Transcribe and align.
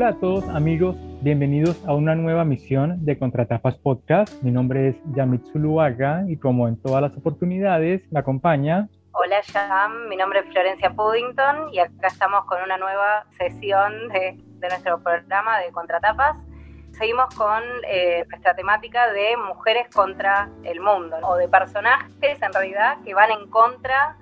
Hola 0.00 0.08
a 0.08 0.18
todos 0.18 0.48
amigos, 0.48 0.96
bienvenidos 1.20 1.84
a 1.86 1.92
una 1.92 2.14
nueva 2.14 2.42
misión 2.42 3.04
de 3.04 3.18
Contratapas 3.18 3.76
Podcast. 3.76 4.42
Mi 4.42 4.50
nombre 4.50 4.88
es 4.88 4.96
Yamit 5.14 5.44
Zuluaga 5.52 6.24
y 6.26 6.38
como 6.38 6.68
en 6.68 6.80
todas 6.80 7.02
las 7.02 7.14
oportunidades 7.18 8.10
me 8.10 8.20
acompaña. 8.20 8.88
Hola 9.12 9.42
Yam, 9.42 10.08
mi 10.08 10.16
nombre 10.16 10.38
es 10.38 10.46
Florencia 10.46 10.88
Puddington 10.94 11.74
y 11.74 11.80
acá 11.80 12.06
estamos 12.06 12.46
con 12.46 12.62
una 12.62 12.78
nueva 12.78 13.26
sesión 13.36 14.08
de, 14.08 14.38
nuestro 14.62 15.02
programa 15.02 15.58
de 15.58 15.70
Contratapas. 15.70 16.34
Seguimos 16.92 17.34
con 17.34 17.62
eh, 17.86 18.24
nuestra 18.30 18.54
temática 18.54 19.12
de 19.12 19.36
mujeres 19.36 19.94
contra 19.94 20.48
el 20.64 20.80
mundo 20.80 21.18
o 21.24 21.36
de 21.36 21.46
personajes 21.46 22.40
en 22.40 22.52
realidad 22.54 22.96
que 23.04 23.12
van 23.12 23.32
en 23.32 23.50
contra 23.50 24.16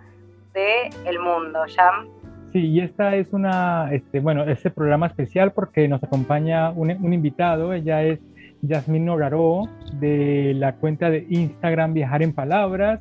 del 0.53 0.91
el 1.07 1.21
mundo. 1.21 1.67
Yam. 1.67 2.18
Sí, 2.53 2.61
y 2.61 2.81
esta 2.81 3.15
es 3.17 3.33
una, 3.33 3.93
este, 3.93 4.21
bueno, 4.21 4.45
este 4.45 4.71
programa 4.71 5.07
especial 5.07 5.53
porque 5.53 5.87
nos 5.87 6.03
acompaña 6.03 6.71
un, 6.71 6.91
un 6.91 7.13
invitado, 7.13 7.75
ella 7.75 8.03
es 8.03 8.21
Yasmín 8.63 9.05
Nogaró 9.05 9.69
de 10.01 10.55
la 10.55 10.75
cuenta 10.77 11.11
de 11.11 11.27
Instagram 11.29 11.93
Viajar 11.93 12.23
en 12.23 12.33
Palabras, 12.33 13.01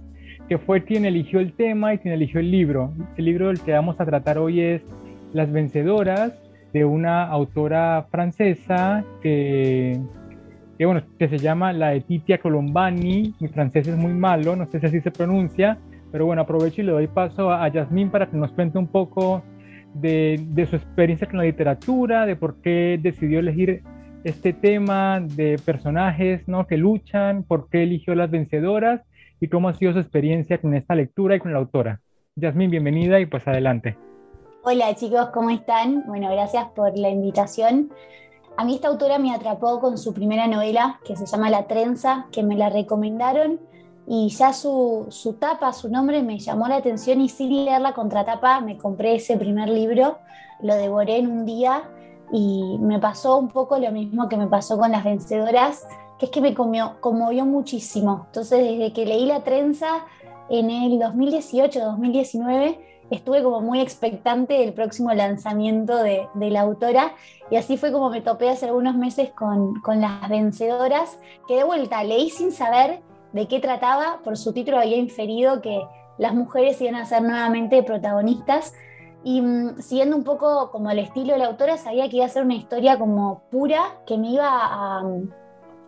que 0.49 0.57
fue 0.57 0.83
quien 0.83 1.05
eligió 1.05 1.39
el 1.39 1.53
tema 1.53 1.93
y 1.93 1.97
quien 1.97 2.13
eligió 2.13 2.39
el 2.39 2.51
libro. 2.51 2.91
El 3.17 3.25
libro 3.25 3.47
del 3.47 3.61
que 3.61 3.71
vamos 3.71 3.99
a 3.99 4.05
tratar 4.05 4.37
hoy 4.37 4.61
es 4.61 4.81
Las 5.33 5.51
Vencedoras, 5.51 6.33
de 6.73 6.85
una 6.85 7.23
autora 7.23 8.07
francesa 8.11 9.03
que, 9.21 9.99
que, 10.77 10.85
bueno, 10.85 11.01
que 11.17 11.27
se 11.29 11.37
llama 11.37 11.73
la 11.73 11.93
Etitia 11.93 12.39
Colombani, 12.39 13.33
mi 13.39 13.47
francés 13.47 13.87
es 13.87 13.97
muy 13.97 14.13
malo, 14.13 14.55
no 14.55 14.65
sé 14.65 14.79
si 14.79 14.85
así 14.85 15.01
se 15.01 15.11
pronuncia, 15.11 15.77
pero 16.11 16.25
bueno, 16.25 16.41
aprovecho 16.41 16.81
y 16.81 16.85
le 16.85 16.91
doy 16.91 17.07
paso 17.07 17.51
a, 17.51 17.67
Yasmín 17.67 18.09
para 18.09 18.29
que 18.29 18.37
nos 18.37 18.51
cuente 18.51 18.77
un 18.77 18.87
poco 18.87 19.43
de, 19.93 20.43
de, 20.49 20.65
su 20.65 20.75
experiencia 20.75 21.27
con 21.27 21.37
la 21.37 21.43
literatura, 21.43 22.25
de 22.25 22.35
por 22.35 22.61
qué 22.61 22.99
decidió 23.01 23.39
elegir 23.39 23.83
este 24.23 24.53
tema 24.53 25.19
de 25.21 25.59
personajes 25.63 26.47
¿no? 26.47 26.67
que 26.67 26.77
luchan, 26.77 27.43
por 27.43 27.69
qué 27.69 27.83
eligió 27.83 28.15
las 28.15 28.29
vencedoras 28.29 29.01
y 29.39 29.47
cómo 29.47 29.69
ha 29.69 29.73
sido 29.73 29.93
su 29.93 29.99
experiencia 29.99 30.59
con 30.59 30.73
esta 30.73 30.95
lectura 30.95 31.35
y 31.35 31.39
con 31.39 31.53
la 31.53 31.59
autora. 31.59 32.01
Yasmín, 32.35 32.71
bienvenida 32.71 33.19
y 33.19 33.25
pues 33.25 33.47
adelante. 33.47 33.97
Hola 34.63 34.93
chicos, 34.95 35.29
¿cómo 35.33 35.49
están? 35.49 36.03
Bueno, 36.07 36.29
gracias 36.31 36.65
por 36.75 36.97
la 36.97 37.09
invitación. 37.09 37.89
A 38.57 38.65
mí 38.65 38.75
esta 38.75 38.87
autora 38.87 39.17
me 39.19 39.33
atrapó 39.33 39.79
con 39.79 39.97
su 39.97 40.13
primera 40.13 40.47
novela 40.47 40.99
que 41.05 41.15
se 41.15 41.25
llama 41.25 41.49
La 41.49 41.67
Trenza, 41.67 42.25
que 42.31 42.43
me 42.43 42.57
la 42.57 42.69
recomendaron 42.69 43.59
y 44.09 44.29
ya 44.29 44.53
su, 44.53 45.07
su, 45.09 45.33
tapa, 45.33 45.73
su 45.73 45.89
nombre 45.89 46.23
me 46.23 46.39
llamó 46.39 46.69
la 46.69 46.77
atención 46.77 47.19
y 47.19 47.27
sin 47.27 47.65
leer 47.65 47.81
la 47.81 47.93
contratapa 47.93 48.61
me 48.61 48.77
compré 48.77 49.15
ese 49.15 49.35
primer 49.35 49.67
libro, 49.67 50.19
lo 50.61 50.75
devoré 50.75 51.17
en 51.17 51.29
un 51.29 51.45
día 51.45 51.83
y 52.31 52.77
me 52.79 52.99
pasó 52.99 53.37
un 53.37 53.49
poco 53.49 53.77
lo 53.77 53.91
mismo 53.91 54.29
que 54.29 54.37
me 54.37 54.47
pasó 54.47 54.77
con 54.77 54.93
las 54.93 55.03
vencedoras, 55.03 55.85
que 56.17 56.27
es 56.27 56.31
que 56.31 56.39
me 56.39 56.53
conmovió 56.53 57.45
muchísimo. 57.45 58.23
Entonces 58.27 58.59
desde 58.63 58.93
que 58.93 59.05
leí 59.05 59.25
La 59.25 59.43
Trenza 59.43 60.05
en 60.49 60.69
el 60.69 60.99
2018-2019 60.99 62.79
estuve 63.11 63.43
como 63.43 63.59
muy 63.59 63.81
expectante 63.81 64.53
del 64.53 64.73
próximo 64.73 65.13
lanzamiento 65.13 65.97
de, 65.97 66.29
de, 66.33 66.49
la 66.49 66.61
autora 66.61 67.13
y 67.51 67.57
así 67.57 67.75
fue 67.75 67.91
como 67.91 68.09
me 68.09 68.21
topé 68.21 68.49
hace 68.49 68.67
algunos 68.67 68.95
meses 68.95 69.31
con, 69.31 69.81
con 69.81 69.99
las 69.99 70.29
vencedoras, 70.29 71.19
que 71.45 71.57
de 71.57 71.65
vuelta 71.65 72.03
leí 72.05 72.29
sin 72.29 72.53
saber 72.53 73.01
de 73.37 73.47
qué 73.47 73.59
trataba, 73.59 74.19
por 74.23 74.37
su 74.37 74.51
título 74.51 74.79
había 74.79 74.97
inferido 74.97 75.61
que 75.61 75.81
las 76.17 76.33
mujeres 76.33 76.81
iban 76.81 76.95
a 76.95 77.05
ser 77.05 77.21
nuevamente 77.21 77.83
protagonistas 77.83 78.73
y 79.23 79.41
mm, 79.41 79.79
siguiendo 79.81 80.15
un 80.15 80.23
poco 80.23 80.71
como 80.71 80.89
el 80.89 80.99
estilo 80.99 81.33
de 81.33 81.39
la 81.39 81.47
autora, 81.47 81.77
sabía 81.77 82.09
que 82.09 82.17
iba 82.17 82.25
a 82.25 82.29
ser 82.29 82.43
una 82.43 82.55
historia 82.55 82.97
como 82.97 83.43
pura, 83.51 84.01
que 84.05 84.17
me 84.17 84.31
iba 84.31 84.47
a, 84.49 85.03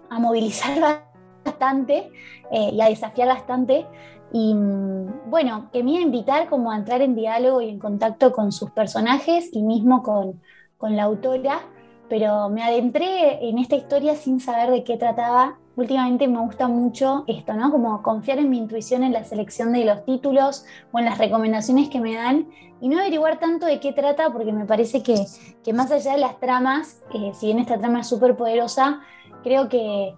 a 0.10 0.20
movilizar 0.20 0.80
bastante 1.46 2.12
eh, 2.52 2.70
y 2.74 2.82
a 2.82 2.90
desafiar 2.90 3.28
bastante. 3.28 3.88
Y 4.32 4.54
mm, 4.54 5.30
bueno, 5.30 5.70
que 5.72 5.84
me 5.84 5.92
iba 5.92 6.00
a 6.00 6.04
invitar 6.04 6.50
como 6.50 6.72
a 6.72 6.78
entrar 6.78 7.02
en 7.02 7.16
diálogo 7.16 7.62
y 7.62 7.70
en 7.70 7.80
contacto 7.80 8.32
con 8.32 8.52
sus 8.52 8.72
personajes 8.72 9.50
y 9.54 9.64
mismo 9.64 10.04
con, 10.04 10.42
con 10.78 10.96
la 10.96 11.04
autora, 11.04 11.62
pero 12.10 12.50
me 12.50 12.64
adentré 12.64 13.48
en 13.48 13.58
esta 13.58 13.76
historia 13.76 14.16
sin 14.16 14.40
saber 14.40 14.72
de 14.72 14.84
qué 14.84 14.98
trataba 14.98 15.58
últimamente 15.80 16.28
me 16.28 16.40
gusta 16.40 16.68
mucho 16.68 17.24
esto, 17.28 17.54
¿no? 17.54 17.72
Como 17.72 18.02
confiar 18.02 18.38
en 18.38 18.50
mi 18.50 18.58
intuición 18.58 19.02
en 19.04 19.14
la 19.14 19.24
selección 19.24 19.72
de 19.72 19.86
los 19.86 20.04
títulos 20.04 20.66
o 20.92 21.00
en 21.00 21.06
las 21.06 21.18
recomendaciones 21.18 21.90
que 21.90 22.02
me 22.02 22.16
dan 22.16 22.48
y 22.82 22.90
no 22.90 23.00
averiguar 23.00 23.40
tanto 23.40 23.66
de 23.66 23.80
qué 23.80 23.94
trata 23.94 24.30
porque 24.32 24.52
me 24.52 24.66
parece 24.66 25.02
que, 25.02 25.16
más 25.74 25.92
allá 25.92 26.14
de 26.14 26.20
las 26.20 26.40
tramas, 26.40 27.02
eh, 27.14 27.32
si 27.34 27.48
bien 27.48 27.60
esta 27.60 27.78
trama 27.78 28.02
es 28.02 28.08
súper 28.08 28.36
poderosa, 28.36 29.02
creo 29.44 29.70
que, 29.70 30.14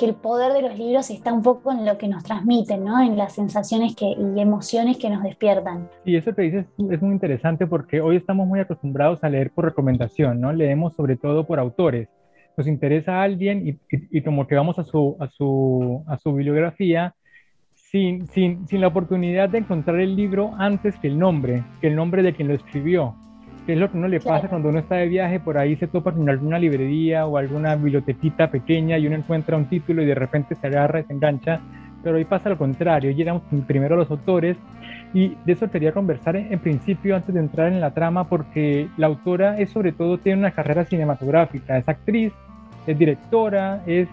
el 0.00 0.14
poder 0.14 0.54
de 0.54 0.62
los 0.62 0.78
libros 0.78 1.10
está 1.10 1.30
un 1.30 1.42
poco 1.42 1.70
en 1.70 1.84
lo 1.84 1.98
que 1.98 2.08
nos 2.08 2.24
transmiten, 2.24 2.86
¿no? 2.86 3.02
En 3.02 3.18
las 3.18 3.34
sensaciones 3.34 3.94
que, 3.94 4.06
y 4.06 4.40
emociones 4.40 4.96
que 4.96 5.10
nos 5.10 5.22
despiertan. 5.22 5.90
Y 6.06 6.16
eso 6.16 6.34
que 6.34 6.40
dices 6.40 6.64
es 6.78 7.02
muy 7.02 7.12
interesante 7.12 7.66
porque 7.66 8.00
hoy 8.00 8.16
estamos 8.16 8.46
muy 8.46 8.60
acostumbrados 8.60 9.22
a 9.22 9.28
leer 9.28 9.50
por 9.50 9.66
recomendación, 9.66 10.40
¿no? 10.40 10.54
Leemos 10.54 10.94
sobre 10.94 11.16
todo 11.16 11.46
por 11.46 11.58
autores 11.58 12.08
nos 12.60 12.66
interesa 12.66 13.20
a 13.20 13.22
alguien 13.22 13.78
y, 13.90 14.20
como 14.20 14.46
que 14.46 14.54
vamos 14.54 14.78
a 14.78 14.84
su, 14.84 15.16
a 15.18 15.28
su, 15.28 16.04
a 16.06 16.18
su 16.18 16.34
bibliografía 16.34 17.14
sin, 17.72 18.26
sin, 18.26 18.68
sin, 18.68 18.82
la 18.82 18.88
oportunidad 18.88 19.48
de 19.48 19.58
encontrar 19.58 19.98
el 19.98 20.14
libro 20.14 20.52
antes 20.58 20.94
que 20.98 21.08
el 21.08 21.18
nombre, 21.18 21.64
que 21.80 21.86
el 21.86 21.96
nombre 21.96 22.22
de 22.22 22.34
quien 22.34 22.48
lo 22.48 22.54
escribió. 22.54 23.14
Que 23.64 23.72
es 23.72 23.78
lo 23.78 23.90
que 23.90 23.96
uno 23.96 24.08
le 24.08 24.20
pasa 24.20 24.48
cuando 24.48 24.68
uno 24.68 24.80
está 24.80 24.96
de 24.96 25.08
viaje, 25.08 25.40
por 25.40 25.56
ahí 25.56 25.74
se 25.76 25.86
topa 25.86 26.12
con 26.12 26.28
alguna 26.28 26.58
librería 26.58 27.24
o 27.24 27.38
alguna 27.38 27.76
bibliotequita 27.76 28.50
pequeña 28.50 28.98
y 28.98 29.06
uno 29.06 29.16
encuentra 29.16 29.56
un 29.56 29.64
título 29.70 30.02
y 30.02 30.06
de 30.06 30.14
repente 30.14 30.54
se 30.54 30.66
agarra 30.66 31.00
y 31.00 31.04
se 31.04 31.14
engancha. 31.14 31.62
Pero 32.02 32.18
ahí 32.18 32.26
pasa 32.26 32.50
lo 32.50 32.58
contrario, 32.58 33.10
llegamos 33.10 33.42
primero 33.66 33.94
a 33.94 33.98
los 33.98 34.10
autores 34.10 34.58
y 35.12 35.36
de 35.44 35.52
eso 35.52 35.70
quería 35.70 35.92
conversar 35.92 36.36
en, 36.36 36.58
principio 36.60 37.16
antes 37.16 37.34
de 37.34 37.40
entrar 37.40 37.72
en 37.72 37.80
la 37.80 37.92
trama 37.92 38.28
porque 38.28 38.88
la 38.96 39.08
autora 39.08 39.58
es 39.58 39.70
sobre 39.70 39.92
todo 39.92 40.18
tiene 40.18 40.38
una 40.38 40.52
carrera 40.52 40.84
cinematográfica, 40.84 41.78
es 41.78 41.88
actriz, 41.88 42.32
es 42.86 42.98
directora, 42.98 43.82
es 43.86 44.08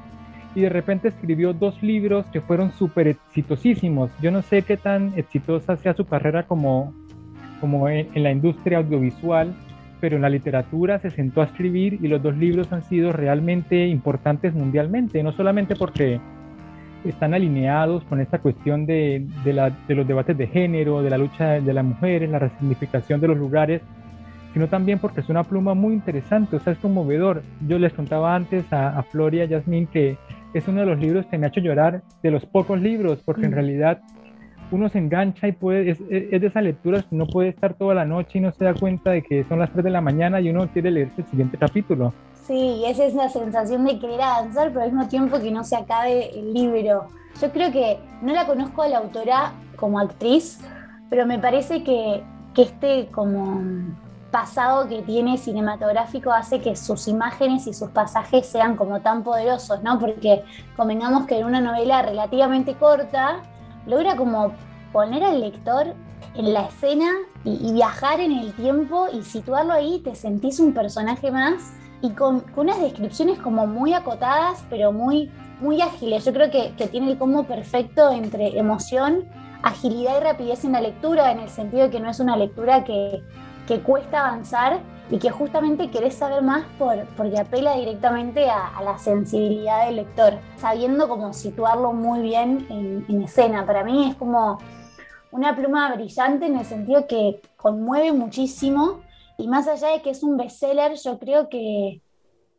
y 0.58 0.62
de 0.62 0.70
repente 0.70 1.10
escribió 1.10 1.54
dos 1.54 1.84
libros 1.84 2.26
que 2.34 2.42
fueron 2.42 2.72
súper 2.72 3.08
exitosísimos. 3.08 4.10
Yo 4.20 4.32
no 4.32 4.42
sé 4.42 4.64
qué 4.64 4.76
tan 4.76 5.14
exitosa 5.16 5.78
sea 5.78 5.94
su 5.94 6.06
carrera 6.06 6.48
como, 6.48 6.96
como 7.62 7.88
en, 7.90 8.10
la 8.16 8.32
industria 8.32 8.80
audiovisual, 8.80 9.54
pero 10.02 10.16
en 10.16 10.24
la 10.24 10.32
literatura 10.32 10.98
se 10.98 11.12
sentó 11.12 11.42
a 11.42 11.46
escribir 11.46 12.00
y 12.02 12.08
los 12.08 12.24
dos 12.24 12.36
libros 12.36 12.74
han 12.74 12.82
sido 12.82 13.12
realmente 13.12 13.86
importantes 13.86 14.56
mundialmente, 14.56 15.22
no 15.22 15.32
solamente 15.32 15.76
porque 15.76 16.20
están 17.06 17.36
alineados 17.36 18.04
con 18.06 18.20
esta 18.20 18.40
cuestión 18.40 18.88
de, 18.88 19.28
de, 19.44 19.54
la, 19.54 19.70
de 19.70 19.94
los 19.94 20.08
debates 20.08 20.36
de 20.36 20.48
género, 20.48 21.04
de 21.04 21.12
la 21.12 21.20
lucha 21.20 21.62
de 21.62 21.72
las 21.72 21.86
mujeres, 21.86 22.32
la 22.32 22.40
resignificación 22.40 23.22
de 23.22 23.28
los 23.28 23.38
lugares, 23.38 23.84
sino 24.58 24.70
también 24.70 24.98
porque 24.98 25.22
es 25.22 25.30
una 25.30 25.44
pluma 25.44 25.76
muy 25.76 25.94
interesante, 25.94 26.56
o 26.56 26.60
sea, 26.60 26.74
es 26.74 26.80
conmovedor. 26.80 27.44
Yo 27.68 27.78
les 27.78 27.94
contaba 27.94 28.34
antes 28.34 28.66
a, 28.74 28.98
a 28.98 29.04
Floria 29.04 29.46
y 29.46 29.50
Yasmín 29.50 29.86
que 29.86 30.18
es 30.56 30.68
uno 30.68 30.80
de 30.80 30.88
los 30.88 30.98
libros 30.98 31.28
que 31.28 31.38
me 31.38 31.46
ha 31.46 31.50
hecho 31.50 31.60
llorar, 31.60 32.02
de 32.24 32.32
los 32.32 32.44
pocos 32.48 32.82
libros, 32.82 33.22
porque 33.24 33.46
en 33.46 33.52
mm. 33.52 33.54
realidad 33.54 34.02
uno 34.72 34.90
se 34.90 34.98
engancha 34.98 35.48
y 35.48 35.52
puede, 35.52 35.92
es, 35.92 36.00
es, 36.10 36.42
de 36.42 36.48
esas 36.48 36.64
lecturas 36.64 37.06
que 37.06 37.14
uno 37.14 37.28
puede 37.28 37.50
estar 37.50 37.76
toda 37.76 37.94
la 37.94 38.06
noche 38.06 38.40
y 38.40 38.42
no 38.42 38.52
se 38.52 38.66
da 38.66 38.74
cuenta 38.74 39.12
de 39.12 39.22
que 39.22 39.44
son 39.44 39.60
las 39.60 39.72
3 39.74 39.84
de 39.84 39.92
la 39.92 40.02
mañana 40.02 40.42
y 40.42 40.50
uno 40.50 40.68
quiere 40.74 40.90
leer 40.90 41.12
el 41.16 41.26
siguiente 41.28 41.56
capítulo. 41.60 42.12
Sí, 42.48 42.82
esa 42.88 43.06
es 43.06 43.14
la 43.14 43.30
sensación 43.30 43.86
de 43.86 44.00
querer 44.00 44.22
avanzar, 44.22 44.70
pero 44.70 44.86
al 44.86 44.92
mismo 44.92 45.08
tiempo 45.08 45.40
que 45.40 45.52
no 45.52 45.64
se 45.66 45.76
acabe 45.76 46.32
el 46.36 46.52
libro. 46.52 47.10
Yo 47.40 47.52
creo 47.52 47.72
que 47.72 48.00
no 48.24 48.34
la 48.34 48.48
conozco 48.48 48.82
a 48.82 48.88
la 48.88 48.98
autora 48.98 49.52
como 49.76 50.00
actriz, 50.00 50.60
pero 51.12 51.28
me 51.28 51.38
parece 51.38 51.84
que, 51.84 52.24
que 52.56 52.64
este 52.64 53.06
como 53.12 53.62
pasado 54.38 54.88
que 54.88 55.02
tiene 55.02 55.36
cinematográfico 55.40 56.32
hace 56.32 56.62
que 56.62 56.76
sus 56.76 57.08
imágenes 57.08 57.66
y 57.66 57.74
sus 57.74 57.90
pasajes 57.90 58.46
sean 58.46 58.76
como 58.76 59.02
tan 59.02 59.24
poderosos, 59.24 59.82
¿no? 59.82 59.98
Porque 59.98 60.44
convengamos 60.76 61.26
que 61.26 61.40
en 61.40 61.46
una 61.48 61.60
novela 61.60 62.04
relativamente 62.04 62.76
corta 62.76 63.42
logra 63.88 64.16
como 64.16 64.52
poner 64.94 65.24
al 65.24 65.42
lector 65.42 65.96
en 66.36 66.54
la 66.54 66.68
escena 66.68 67.10
y, 67.44 67.74
viajar 67.74 68.20
en 68.20 68.32
el 68.32 68.54
tiempo 68.54 69.08
y 69.12 69.24
situarlo 69.24 69.74
ahí, 69.74 70.02
te 70.04 70.14
sentís 70.14 70.60
un 70.60 70.72
personaje 70.72 71.32
más 71.32 71.74
y 72.04 72.12
con, 72.12 72.46
unas 72.56 72.80
descripciones 72.80 73.40
como 73.40 73.66
muy 73.66 73.94
acotadas, 73.94 74.64
pero 74.70 74.92
muy, 74.92 75.32
muy 75.62 75.82
ágiles. 75.82 76.26
Yo 76.26 76.34
creo 76.34 76.52
que, 76.52 76.76
que 76.78 76.86
tiene 76.86 77.10
el 77.10 77.18
combo 77.18 77.46
perfecto 77.46 78.12
entre 78.12 78.56
emoción, 78.60 79.26
agilidad 79.64 80.22
y 80.22 80.24
rapidez 80.24 80.64
en 80.64 80.74
la 80.74 80.82
lectura, 80.82 81.32
en 81.32 81.40
el 81.40 81.50
sentido 81.50 81.86
de 81.86 81.90
que 81.90 82.00
no 82.00 82.12
es 82.12 82.20
una 82.20 82.38
lectura 82.38 82.84
que 82.84 83.24
que 83.68 83.82
cuesta 83.82 84.26
avanzar 84.26 84.80
y 85.10 85.20
que 85.20 85.30
justamente 85.30 85.90
querés 85.90 86.16
saber 86.16 86.42
más 86.42 86.66
por, 86.78 87.06
porque 87.16 87.40
apela 87.40 87.76
directamente 87.76 88.50
a, 88.50 88.82
la 88.84 88.98
sensibilidad 88.98 89.86
del 89.86 89.98
lector, 89.98 90.34
sabiendo 90.56 91.08
cómo 91.08 91.34
situarlo 91.34 91.94
muy 91.94 92.22
bien 92.22 92.66
en, 92.70 93.22
escena. 93.22 93.66
Para 93.66 93.84
mí 93.84 94.10
es 94.10 94.16
como 94.16 94.58
una 95.32 95.56
pluma 95.56 95.94
brillante 95.94 96.46
en 96.46 96.58
el 96.58 96.66
sentido 96.66 97.08
que 97.08 97.42
conmueve 97.58 98.12
muchísimo 98.14 99.02
y 99.38 99.48
más 99.48 99.68
allá 99.68 99.90
de 99.90 100.02
que 100.02 100.10
es 100.10 100.24
un 100.24 100.38
bestseller, 100.38 100.94
yo 100.96 101.20
creo 101.20 101.50
que, 101.50 102.02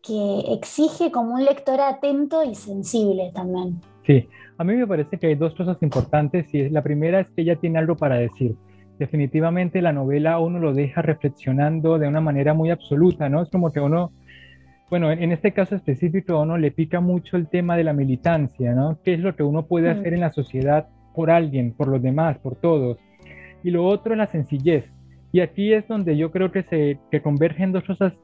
que 0.02 0.40
exige 0.52 1.10
como 1.10 1.34
un 1.34 1.44
lector 1.44 1.80
atento 1.80 2.44
y 2.44 2.54
sensible 2.54 3.32
también. 3.34 3.80
Sí, 4.06 4.28
a 4.56 4.64
mí 4.64 4.74
me 4.74 4.86
parece 4.86 5.18
que 5.18 5.26
hay 5.26 5.34
dos 5.34 5.54
cosas 5.54 5.76
importantes 5.82 6.52
y 6.54 6.68
la 6.70 6.82
primera 6.82 7.20
es 7.20 7.28
que 7.30 7.42
ella 7.42 7.56
tiene 7.56 7.78
algo 7.78 7.96
para 7.96 8.16
decir. 8.16 8.56
Definitivamente 8.98 9.80
la 9.80 9.92
novela 9.92 10.38
uno 10.40 10.58
lo 10.58 10.74
deja 10.74 11.02
reflexionando 11.02 11.98
de 11.98 12.08
una 12.08 12.20
manera 12.20 12.52
muy 12.52 12.70
absoluta, 12.70 13.28
¿no? 13.28 13.42
Es 13.42 13.50
como 13.50 13.70
que 13.70 13.80
uno, 13.80 14.10
bueno, 14.90 15.12
en 15.12 15.30
este 15.30 15.52
caso 15.52 15.76
específico 15.76 16.40
uno 16.40 16.58
le 16.58 16.72
pica 16.72 17.00
mucho 17.00 17.36
el 17.36 17.46
tema 17.48 17.76
de 17.76 17.84
la 17.84 17.92
militancia, 17.92 18.74
¿no? 18.74 18.98
¿Qué 19.04 19.14
es 19.14 19.20
lo 19.20 19.36
que 19.36 19.44
uno 19.44 19.66
puede 19.66 19.90
hacer 19.90 20.14
en 20.14 20.20
la 20.20 20.32
sociedad 20.32 20.88
por 21.14 21.30
alguien, 21.30 21.72
por 21.72 21.86
los 21.86 22.02
demás, 22.02 22.38
por 22.38 22.56
todos? 22.56 22.98
Y 23.62 23.70
lo 23.70 23.86
otro 23.86 24.14
es 24.14 24.18
la 24.18 24.26
sencillez. 24.26 24.84
Y 25.30 25.40
aquí 25.40 25.72
es 25.72 25.86
donde 25.86 26.16
yo 26.16 26.32
creo 26.32 26.50
que 26.50 26.62
se 26.64 26.98
que 27.10 27.22
convergen 27.22 27.70
dos 27.70 27.84
cosas 27.84 28.14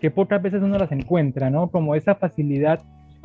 que 0.00 0.10
pocas 0.10 0.40
veces 0.40 0.62
uno 0.62 0.78
las 0.78 0.92
encuentra, 0.92 1.50
¿no? 1.50 1.68
Como 1.70 1.94
esa 1.94 2.14
facilidad 2.14 2.80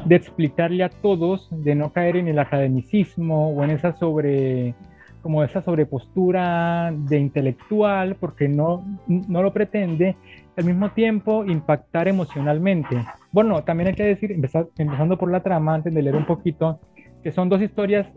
de 0.06 0.16
explicarle 0.16 0.84
a 0.84 0.90
todos, 0.90 1.50
de 1.64 1.76
no 1.76 1.92
caer 1.92 2.18
en 2.18 2.28
el 2.28 2.40
academicismo 2.40 3.50
o 3.50 3.64
en 3.64 3.72
esa 3.72 3.94
sobre 3.98 4.76
como 5.22 5.44
esa 5.44 5.62
sobrepostura 5.62 6.94
de 6.96 7.18
intelectual, 7.18 8.16
porque 8.16 8.48
no, 8.48 8.86
no 9.08 9.44
lo 9.44 9.54
pretende, 9.54 10.16
al 10.58 10.66
mismo 10.66 10.92
tiempo 10.92 11.46
impactar 11.46 12.08
emocionalmente. 12.08 12.98
Bueno, 13.32 13.64
también 13.64 13.90
hay 13.90 13.96
que 13.96 14.04
decir, 14.04 14.32
empezando 14.32 15.18
por 15.18 15.32
la 15.32 15.42
trama, 15.42 15.76
antes 15.76 15.94
de 15.94 16.02
leer 16.02 16.16
un 16.16 16.26
poquito, 16.26 16.80
que 17.24 17.32
son 17.32 17.50
dos 17.50 17.62
historias 17.62 18.08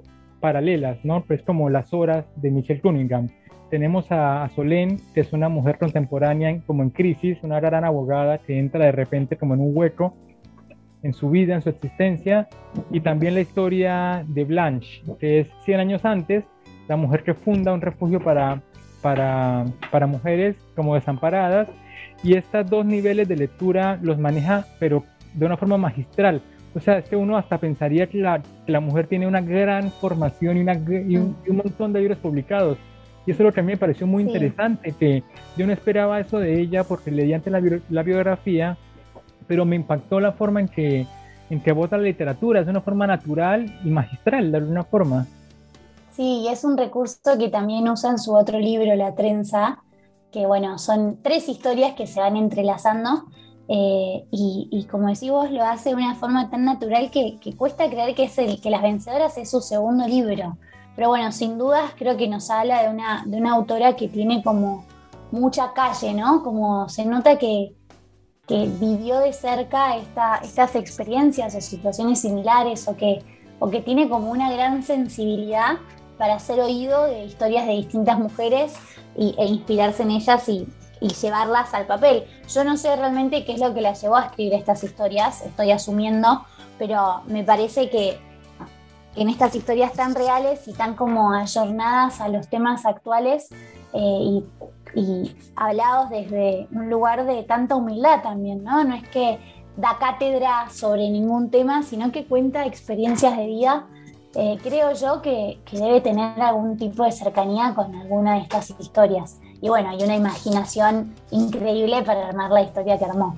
paralelas, 0.40 1.04
¿no? 1.04 1.24
Pues 1.24 1.42
como 1.42 1.70
las 1.70 1.92
horas 1.94 2.26
de 2.36 2.50
Michelle 2.50 2.80
Cunningham 2.80 3.28
tenemos 3.70 4.06
a, 4.10 4.46
Solén, 4.54 4.98
que 5.14 5.20
es 5.20 5.32
una 5.32 5.48
mujer 5.48 5.78
contemporánea 5.78 6.60
como 6.66 6.82
en 6.82 6.90
crisis, 6.90 7.38
una 7.42 7.58
gran 7.58 7.84
abogada 7.84 8.38
que 8.38 8.58
entra 8.58 8.84
de 8.84 8.92
repente 8.92 9.36
como 9.36 9.54
en 9.54 9.60
un 9.60 9.74
hueco 9.74 10.14
en 11.02 11.12
su 11.12 11.30
vida, 11.30 11.54
en 11.54 11.62
su 11.62 11.70
existencia, 11.70 12.48
y 12.90 13.00
también 13.00 13.34
la 13.34 13.40
historia 13.40 14.24
de 14.28 14.44
Blanche, 14.44 15.02
que 15.18 15.40
es 15.40 15.48
100 15.64 15.80
años 15.80 16.04
antes, 16.04 16.44
la 16.88 16.96
mujer 16.96 17.22
que 17.22 17.34
funda 17.34 17.72
un 17.72 17.80
refugio 17.80 18.20
para, 18.20 18.62
para, 19.00 19.64
para 19.90 20.06
mujeres 20.06 20.56
como 20.76 20.94
desamparadas, 20.94 21.68
y 22.22 22.34
estos 22.34 22.68
dos 22.68 22.84
niveles 22.84 23.28
de 23.28 23.36
lectura 23.36 23.98
los 24.02 24.18
maneja, 24.18 24.66
pero 24.78 25.04
de 25.34 25.46
una 25.46 25.56
forma 25.56 25.76
magistral. 25.76 26.40
O 26.74 26.80
sea, 26.80 26.98
es 26.98 27.08
que 27.08 27.16
uno 27.16 27.36
hasta 27.36 27.58
pensaría 27.58 28.06
que 28.06 28.18
la, 28.18 28.42
la 28.66 28.80
mujer 28.80 29.06
tiene 29.06 29.26
una 29.26 29.40
gran 29.40 29.90
formación 29.90 30.56
y, 30.56 30.60
una, 30.60 30.74
y, 30.74 31.16
un, 31.16 31.36
y 31.46 31.50
un 31.50 31.56
montón 31.56 31.92
de 31.92 32.00
libros 32.00 32.18
publicados, 32.18 32.78
y 33.26 33.30
eso 33.30 33.42
es 33.42 33.46
lo 33.46 33.52
que 33.52 33.60
a 33.60 33.62
mí 33.62 33.72
me 33.72 33.78
pareció 33.78 34.06
muy 34.06 34.24
interesante, 34.24 34.94
que 34.98 35.22
yo 35.56 35.66
no 35.66 35.72
esperaba 35.72 36.18
eso 36.18 36.38
de 36.38 36.60
ella 36.60 36.84
porque 36.84 37.10
leí 37.10 37.32
antes 37.32 37.52
la, 37.88 38.02
biografía, 38.02 38.76
pero 39.46 39.64
me 39.64 39.76
impactó 39.76 40.18
la 40.18 40.32
forma 40.32 40.60
en 40.60 40.68
que, 40.68 41.06
en 41.48 41.60
que 41.60 41.72
vota 41.72 41.96
la 41.96 42.02
literatura, 42.04 42.60
es 42.60 42.68
una 42.68 42.80
forma 42.80 43.06
natural 43.06 43.66
y 43.84 43.90
magistral, 43.90 44.50
de 44.50 44.58
alguna 44.58 44.82
forma. 44.82 45.26
Sí, 46.14 46.40
y 46.40 46.48
es 46.48 46.64
un 46.64 46.76
recurso 46.76 47.38
que 47.38 47.48
también 47.48 47.88
usa 47.88 48.10
en 48.10 48.18
su 48.18 48.34
otro 48.34 48.58
libro, 48.58 48.94
La 48.96 49.14
Trenza, 49.14 49.82
que 50.30 50.46
bueno, 50.46 50.78
son 50.78 51.18
tres 51.22 51.48
historias 51.48 51.94
que 51.94 52.06
se 52.06 52.20
van 52.20 52.36
entrelazando. 52.36 53.24
Eh, 53.68 54.26
y, 54.30 54.86
como 54.90 55.08
decís 55.08 55.30
vos, 55.30 55.50
lo 55.50 55.64
hace 55.64 55.90
de 55.90 55.94
una 55.94 56.14
forma 56.14 56.50
tan 56.50 56.64
natural 56.64 57.10
que, 57.10 57.38
cuesta 57.56 57.88
creer 57.88 58.14
que, 58.14 58.24
es 58.24 58.36
el, 58.36 58.60
que 58.60 58.68
Las 58.68 58.82
Vencedoras 58.82 59.38
es 59.38 59.50
su 59.50 59.60
segundo 59.62 60.06
libro. 60.06 60.58
Pero 60.94 61.08
bueno, 61.08 61.32
sin 61.32 61.56
dudas 61.56 61.92
creo 61.96 62.18
que 62.18 62.28
nos 62.28 62.50
habla 62.50 62.82
de 62.82 62.90
una, 62.90 63.22
de 63.24 63.38
una 63.38 63.52
autora 63.52 63.96
que 63.96 64.08
tiene 64.08 64.42
como 64.42 64.84
mucha 65.30 65.72
calle, 65.72 66.12
¿no? 66.12 66.42
Como 66.42 66.90
se 66.90 67.06
nota 67.06 67.38
que, 67.38 67.74
que 68.46 68.68
vivió 68.78 69.20
de 69.20 69.32
cerca 69.32 69.96
esta, 69.96 70.36
estas 70.36 70.76
experiencias 70.76 71.54
o 71.54 71.60
situaciones 71.62 72.20
similares 72.20 72.86
o 72.88 72.96
que, 72.96 73.24
o 73.58 73.70
que 73.70 73.80
tiene 73.80 74.10
como 74.10 74.30
una 74.30 74.52
gran 74.52 74.82
sensibilidad 74.82 75.78
para 76.18 76.34
hacer 76.34 76.60
oído 76.60 77.04
de 77.06 77.24
historias 77.24 77.66
de 77.66 77.72
distintas 77.72 78.18
mujeres 78.18 78.74
y, 79.16 79.34
e 79.38 79.46
inspirarse 79.46 80.02
en 80.02 80.10
ellas 80.12 80.48
y, 80.48 80.68
y 81.00 81.08
llevarlas 81.08 81.74
al 81.74 81.86
papel. 81.86 82.24
Yo 82.48 82.64
no 82.64 82.76
sé 82.76 82.94
realmente 82.96 83.44
qué 83.44 83.52
es 83.54 83.60
lo 83.60 83.74
que 83.74 83.80
la 83.80 83.92
llevó 83.92 84.16
a 84.16 84.26
escribir 84.26 84.54
estas 84.54 84.84
historias, 84.84 85.42
estoy 85.42 85.72
asumiendo, 85.72 86.44
pero 86.78 87.22
me 87.26 87.44
parece 87.44 87.90
que 87.90 88.18
en 89.14 89.28
estas 89.28 89.54
historias 89.54 89.92
tan 89.92 90.14
reales 90.14 90.66
y 90.68 90.72
tan 90.72 90.94
como 90.94 91.32
ayornadas 91.32 92.20
a 92.20 92.28
los 92.28 92.48
temas 92.48 92.86
actuales 92.86 93.48
eh, 93.92 94.42
y, 94.94 95.36
hablados 95.56 96.10
desde 96.10 96.68
un 96.70 96.90
lugar 96.90 97.24
de 97.26 97.42
tanta 97.44 97.76
humildad 97.76 98.22
también, 98.22 98.62
¿no? 98.62 98.84
No 98.84 98.94
es 98.94 99.08
que 99.08 99.38
da 99.76 99.96
cátedra 99.98 100.68
sobre 100.70 101.08
ningún 101.08 101.50
tema, 101.50 101.82
sino 101.82 102.12
que 102.12 102.26
cuenta 102.26 102.66
experiencias 102.66 103.36
de 103.36 103.46
vida. 103.46 103.86
Eh, 104.34 104.58
creo 104.62 104.92
yo 104.92 105.20
que, 105.20 105.58
que, 105.64 105.76
debe 105.76 106.00
tener 106.00 106.40
algún 106.40 106.78
tipo 106.78 107.04
de 107.04 107.12
cercanía 107.12 107.74
con 107.74 107.94
alguna 107.94 108.36
de 108.36 108.40
estas 108.40 108.70
historias. 108.70 109.38
Y 109.60 109.68
bueno, 109.68 109.90
hay 109.90 110.02
una 110.02 110.16
imaginación 110.16 111.14
increíble 111.30 112.02
para 112.02 112.28
armar 112.28 112.50
la 112.50 112.62
historia 112.62 112.98
que 112.98 113.04
armó. 113.04 113.36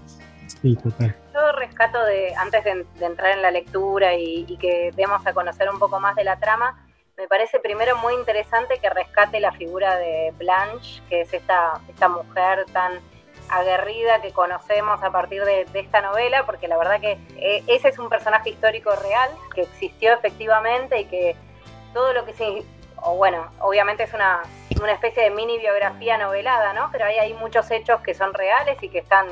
Yo 0.63 1.53
rescato 1.59 2.03
de, 2.05 2.35
antes 2.37 2.65
de, 2.65 2.87
entrar 3.01 3.33
en 3.33 3.43
la 3.43 3.51
lectura 3.51 4.15
y, 4.15 4.57
que 4.57 4.93
demos 4.97 5.27
a 5.27 5.35
conocer 5.35 5.69
un 5.69 5.79
poco 5.79 6.01
más 6.01 6.17
de 6.17 6.25
la 6.25 6.37
trama, 6.39 6.87
me 7.17 7.29
parece 7.29 7.59
primero 7.59 7.97
muy 7.99 8.15
interesante 8.15 8.79
que 8.79 8.89
rescate 8.91 9.41
la 9.41 9.53
figura 9.53 9.97
de 9.97 10.33
Blanche, 10.39 11.03
que 11.09 11.23
es 11.23 11.33
esta, 11.33 11.81
esta 11.89 12.09
mujer 12.09 12.65
tan 12.73 12.93
aguerrida 13.49 14.21
que 14.21 14.33
conocemos 14.33 15.03
a 15.03 15.11
partir 15.11 15.45
de, 15.45 15.67
esta 15.75 16.01
novela, 16.01 16.47
porque 16.47 16.69
la 16.69 16.77
verdad 16.77 17.01
que 17.01 17.19
eh, 17.37 17.63
ese 17.67 17.89
es 17.89 17.99
un 17.99 18.09
personaje 18.09 18.51
histórico 18.51 18.95
real, 18.97 19.31
que 19.55 19.63
existió 19.63 20.13
efectivamente 20.13 21.01
y 21.01 21.05
que 21.07 21.37
todo 21.93 22.13
lo 22.13 22.25
que 22.25 22.33
se... 22.35 22.65
Bueno, 23.17 23.51
obviamente 23.61 24.05
es 24.05 24.15
una, 24.15 24.43
una 24.81 24.93
especie 24.93 25.25
de 25.25 25.31
mini 25.31 25.59
biografía 25.59 26.17
novelada, 26.17 26.73
¿no? 26.73 26.89
Pero 26.91 27.05
ahí 27.05 27.19
hay 27.19 27.35
muchos 27.35 27.71
hechos 27.71 28.01
que 28.01 28.15
son 28.15 28.33
reales 28.33 28.83
y 28.83 28.89
que 28.89 28.99
están 28.99 29.27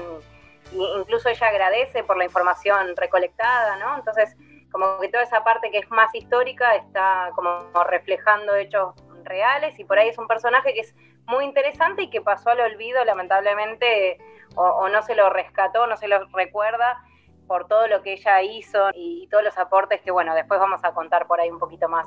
incluso 0.73 1.29
ella 1.29 1.49
agradece 1.49 2.03
por 2.05 2.17
la 2.17 2.25
información 2.25 2.97
recolectada, 2.97 3.77
¿no? 3.77 3.97
Entonces, 3.97 4.37
como 4.71 4.99
que 5.01 5.09
toda 5.09 5.23
esa 5.23 5.45
parte 5.45 5.71
que 5.71 5.79
es 5.79 5.91
más 5.91 6.15
histórica 6.15 6.75
está 6.77 7.31
como 7.35 7.71
reflejando 7.85 8.55
hechos 8.55 8.95
reales 9.25 9.79
y 9.79 9.85
por 9.85 9.99
ahí 9.99 10.09
es 10.09 10.19
un 10.19 10.27
personaje 10.27 10.73
que 10.75 10.81
es 10.81 10.95
muy 11.27 11.45
interesante 11.45 12.03
y 12.03 12.11
que 12.11 12.21
pasó 12.21 12.51
al 12.51 12.61
olvido 12.61 13.05
lamentablemente 13.05 14.19
o, 14.55 14.89
no 14.89 15.03
se 15.03 15.15
lo 15.15 15.31
rescató, 15.31 15.87
no 15.87 15.97
se 15.97 16.09
lo 16.09 16.27
recuerda 16.27 17.03
por 17.47 17.67
todo 17.69 17.87
lo 17.87 18.03
que 18.03 18.15
ella 18.15 18.43
hizo 18.43 18.91
y 18.95 19.29
todos 19.29 19.45
los 19.45 19.57
aportes 19.59 20.01
que 20.03 20.11
bueno, 20.11 20.35
después 20.35 20.61
vamos 20.61 20.85
a 20.85 20.93
contar 20.93 21.27
por 21.27 21.41
ahí 21.41 21.51
un 21.51 21.59
poquito 21.59 21.89
más 21.89 22.07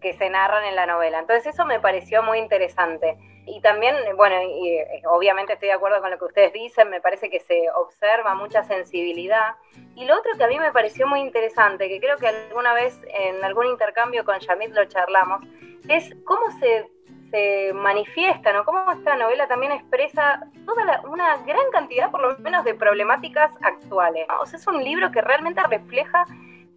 que 0.00 0.12
se 0.12 0.28
narran 0.28 0.64
en 0.64 0.76
la 0.76 0.86
novela. 0.86 1.18
Entonces 1.18 1.54
eso 1.54 1.64
me 1.64 1.80
pareció 1.80 2.22
muy 2.22 2.38
interesante. 2.38 3.16
Y 3.46 3.60
también, 3.60 3.94
bueno, 4.16 4.36
eh, 4.36 5.02
obviamente 5.06 5.54
estoy 5.54 5.68
de 5.68 5.74
acuerdo 5.74 6.00
con 6.00 6.10
lo 6.10 6.18
que 6.18 6.24
ustedes 6.24 6.52
dicen, 6.52 6.88
me 6.88 7.00
parece 7.00 7.28
que 7.28 7.40
se 7.40 7.70
observa 7.74 8.34
mucha 8.34 8.62
sensibilidad. 8.64 9.54
Y 9.94 10.04
lo 10.06 10.18
otro 10.18 10.32
que 10.36 10.44
a 10.44 10.48
mí 10.48 10.58
me 10.58 10.72
pareció 10.72 11.06
muy 11.06 11.20
interesante, 11.20 11.88
que 11.88 12.00
creo 12.00 12.16
que 12.18 12.28
alguna 12.28 12.74
vez 12.74 13.00
en 13.08 13.42
algún 13.44 13.66
intercambio 13.66 14.24
con 14.24 14.38
Yamit 14.38 14.72
lo 14.72 14.84
charlamos, 14.86 15.42
es 15.88 16.14
cómo 16.24 16.50
se, 16.58 16.90
se 17.34 17.72
manifiesta, 17.72 18.52
¿no? 18.52 18.64
Cómo 18.64 18.92
esta 18.92 19.16
novela 19.16 19.48
también 19.48 19.72
expresa 19.72 20.46
toda 20.64 21.02
una 21.02 21.36
gran 21.38 21.68
cantidad, 21.72 22.08
por 22.12 22.20
lo 22.20 22.38
menos, 22.38 22.64
de 22.64 22.74
problemáticas 22.74 23.50
actuales. 23.60 24.24
O 24.40 24.46
sea, 24.46 24.56
es 24.56 24.66
un 24.68 24.84
libro 24.84 25.10
que 25.10 25.20
realmente 25.20 25.60
refleja 25.68 26.24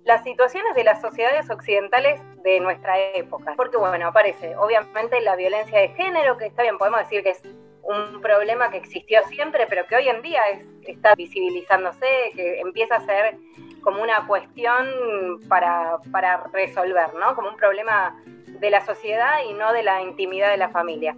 las 0.04 0.24
situaciones 0.24 0.74
de 0.74 0.84
las 0.84 1.00
sociedades 1.00 1.48
occidentales 1.52 2.20
de 2.42 2.60
nuestra 2.60 2.98
época. 3.14 3.54
Porque 3.56 3.78
bueno, 3.78 4.08
aparece 4.08 4.56
obviamente 4.58 5.22
la 5.22 5.36
violencia 5.36 5.80
de 5.80 5.90
género, 5.90 6.38
que 6.38 6.48
está 6.48 6.64
bien, 6.64 6.80
podemos 6.80 7.02
decir 7.02 7.22
que 7.22 7.32
es 7.32 7.44
un 7.84 8.20
problema 8.20 8.72
que 8.72 8.78
existió 8.78 9.22
siempre, 9.28 9.68
pero 9.68 9.86
que 9.86 9.96
hoy 9.96 10.10
en 10.10 10.24
día 10.24 10.42
está 10.88 11.14
visibilizándose, 11.14 12.32
que 12.36 12.62
empieza 12.62 12.96
a 12.96 13.02
ser 13.02 13.38
como 13.88 14.04
una 14.04 14.28
cuestión 14.28 15.40
para, 15.48 15.98
para 16.12 16.44
resolver, 16.52 17.14
¿no? 17.14 17.34
Como 17.36 17.48
un 17.48 17.56
problema 17.56 18.22
de 18.48 18.70
la 18.70 18.86
sociedad 18.86 19.46
y 19.50 19.54
no 19.54 19.72
de 19.72 19.82
la 19.82 20.02
intimidad 20.02 20.52
de 20.52 20.58
la 20.58 20.68
familia. 20.68 21.16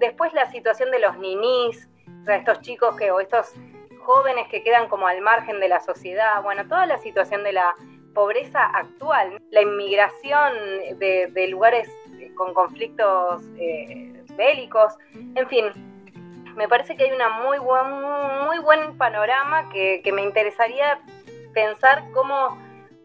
Después 0.00 0.32
la 0.32 0.50
situación 0.50 0.90
de 0.90 0.98
los 0.98 1.16
ninis, 1.18 1.88
estos 2.26 2.60
chicos 2.62 2.96
que, 2.96 3.12
o 3.12 3.20
estos 3.20 3.54
jóvenes 4.00 4.48
que 4.48 4.64
quedan 4.64 4.88
como 4.88 5.06
al 5.06 5.20
margen 5.20 5.60
de 5.60 5.68
la 5.68 5.78
sociedad, 5.78 6.42
bueno, 6.42 6.66
toda 6.66 6.86
la 6.86 6.98
situación 6.98 7.44
de 7.44 7.52
la 7.52 7.72
pobreza 8.16 8.64
actual, 8.64 9.40
la 9.52 9.62
inmigración 9.62 10.54
de, 10.98 11.46
lugares 11.48 11.88
con 12.34 12.52
conflictos 12.52 13.44
eh, 13.60 14.24
bélicos, 14.36 14.92
en 15.36 15.46
fin, 15.46 15.66
me 16.58 16.66
parece 16.66 16.96
que 16.96 17.04
hay 17.04 17.12
una 17.12 17.28
muy 17.28 17.58
buen, 17.58 17.88
muy 18.44 18.58
buen 18.58 18.98
panorama 18.98 19.68
que, 19.70 20.02
me 20.12 20.22
interesaría 20.22 21.00
pensar 21.52 22.04
cómo 22.12 22.56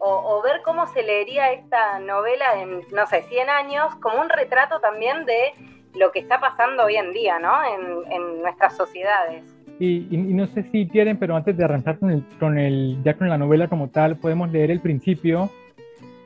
o, 0.06 0.42
ver 0.42 0.60
cómo 0.62 0.86
se 0.88 1.02
leería 1.02 1.52
esta 1.52 1.98
novela 1.98 2.60
en, 2.60 2.80
no 2.92 3.06
sé, 3.06 3.22
100 3.22 3.48
años, 3.48 3.94
como 4.02 4.20
un 4.20 4.28
retrato 4.28 4.78
también 4.80 5.24
de 5.24 5.52
lo 5.98 6.12
que 6.12 6.18
está 6.18 6.40
pasando 6.40 6.84
hoy 6.84 6.96
en 6.96 7.12
día, 7.12 7.38
¿no? 7.38 7.52
En, 7.64 8.42
nuestras 8.42 8.76
sociedades. 8.76 9.42
Y, 9.80 10.06
no 10.10 10.46
sé 10.48 10.64
si 10.70 10.86
quieren, 10.86 11.18
pero 11.18 11.34
antes 11.34 11.56
de 11.56 11.64
arrancar 11.64 11.98
con, 11.98 12.10
el, 12.10 12.24
con 12.38 12.58
el, 12.58 13.02
ya 13.02 13.14
con 13.14 13.28
la 13.28 13.38
novela 13.38 13.68
como 13.68 13.88
tal, 13.88 14.16
podemos 14.16 14.50
leer 14.52 14.70
el 14.70 14.80
principio 14.80 15.50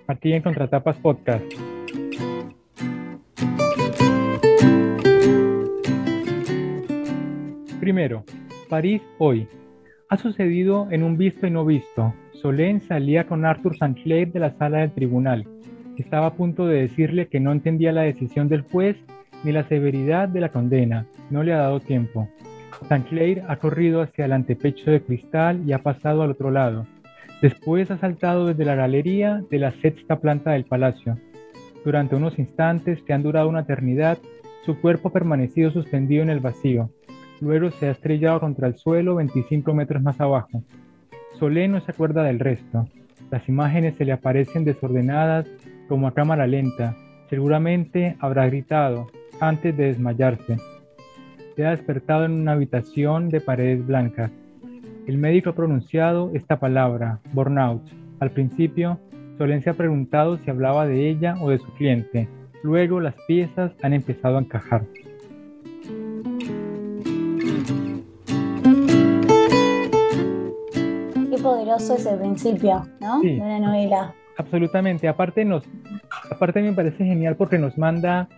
aquí 0.08 0.32
en 0.32 0.42
Contratapas 0.42 0.96
Podcast. 0.96 1.44
Primero, 7.80 8.24
París 8.68 9.00
hoy. 9.18 9.48
Ha 10.10 10.16
sucedido 10.16 10.88
en 10.90 11.02
un 11.02 11.18
visto 11.18 11.46
y 11.46 11.50
no 11.50 11.66
visto. 11.66 12.14
Solén 12.32 12.80
salía 12.80 13.26
con 13.26 13.44
Arthur 13.44 13.76
Sancler 13.76 14.32
de 14.32 14.40
la 14.40 14.56
sala 14.56 14.78
del 14.78 14.92
tribunal. 14.92 15.46
Estaba 15.98 16.28
a 16.28 16.34
punto 16.34 16.66
de 16.66 16.80
decirle 16.80 17.28
que 17.28 17.40
no 17.40 17.52
entendía 17.52 17.92
la 17.92 18.02
decisión 18.02 18.48
del 18.48 18.62
juez 18.62 18.96
ni 19.44 19.52
la 19.52 19.68
severidad 19.68 20.30
de 20.30 20.40
la 20.40 20.48
condena. 20.48 21.04
No 21.28 21.42
le 21.42 21.52
ha 21.52 21.58
dado 21.58 21.80
tiempo. 21.80 22.26
Sancler 22.88 23.42
ha 23.48 23.56
corrido 23.56 24.00
hacia 24.00 24.24
el 24.24 24.32
antepecho 24.32 24.90
de 24.90 25.02
cristal 25.02 25.60
y 25.66 25.72
ha 25.72 25.82
pasado 25.82 26.22
al 26.22 26.30
otro 26.30 26.50
lado. 26.50 26.86
Después 27.42 27.90
ha 27.90 27.98
saltado 27.98 28.46
desde 28.46 28.64
la 28.64 28.76
galería 28.76 29.42
de 29.50 29.58
la 29.58 29.72
sexta 29.72 30.20
planta 30.20 30.52
del 30.52 30.64
palacio. 30.64 31.18
Durante 31.84 32.16
unos 32.16 32.38
instantes 32.38 33.02
que 33.02 33.12
han 33.12 33.22
durado 33.22 33.50
una 33.50 33.60
eternidad, 33.60 34.16
su 34.64 34.80
cuerpo 34.80 35.08
ha 35.08 35.12
permanecido 35.12 35.70
suspendido 35.70 36.22
en 36.22 36.30
el 36.30 36.40
vacío. 36.40 36.88
Luego 37.40 37.70
se 37.70 37.86
ha 37.86 37.92
estrellado 37.92 38.40
contra 38.40 38.66
el 38.66 38.76
suelo 38.76 39.16
25 39.16 39.72
metros 39.74 40.02
más 40.02 40.20
abajo. 40.20 40.62
Solé 41.38 41.68
no 41.68 41.80
se 41.80 41.92
acuerda 41.92 42.22
del 42.24 42.40
resto. 42.40 42.88
Las 43.30 43.48
imágenes 43.48 43.96
se 43.96 44.04
le 44.04 44.12
aparecen 44.12 44.64
desordenadas 44.64 45.46
como 45.88 46.08
a 46.08 46.14
cámara 46.14 46.46
lenta. 46.46 46.96
Seguramente 47.30 48.16
habrá 48.20 48.46
gritado 48.46 49.06
antes 49.40 49.76
de 49.76 49.86
desmayarse. 49.86 50.56
Se 51.54 51.66
ha 51.66 51.70
despertado 51.70 52.24
en 52.24 52.32
una 52.32 52.52
habitación 52.52 53.28
de 53.28 53.40
paredes 53.40 53.86
blancas. 53.86 54.30
El 55.06 55.18
médico 55.18 55.50
ha 55.50 55.54
pronunciado 55.54 56.32
esta 56.34 56.58
palabra, 56.58 57.20
burnout. 57.32 57.82
Al 58.20 58.30
principio, 58.30 58.98
Solén 59.38 59.62
se 59.62 59.70
ha 59.70 59.74
preguntado 59.74 60.36
si 60.38 60.50
hablaba 60.50 60.88
de 60.88 61.08
ella 61.08 61.36
o 61.40 61.50
de 61.50 61.58
su 61.58 61.72
cliente. 61.74 62.28
Luego 62.64 62.98
las 62.98 63.14
piezas 63.28 63.72
han 63.82 63.92
empezado 63.92 64.36
a 64.36 64.40
encajar. 64.40 64.82
Poderoso 71.48 71.96
es 71.96 72.06
el 72.06 72.18
principio, 72.18 72.86
¿no? 73.00 73.20
De 73.20 73.36
una 73.36 73.58
novela. 73.58 74.14
Absolutamente. 74.36 75.08
Aparte 75.08 75.44
nos, 75.44 75.64
aparte 76.30 76.62
me 76.62 76.72
parece 76.72 77.04
genial 77.04 77.36
porque 77.36 77.58
nos 77.58 77.76
manda, 77.78 78.28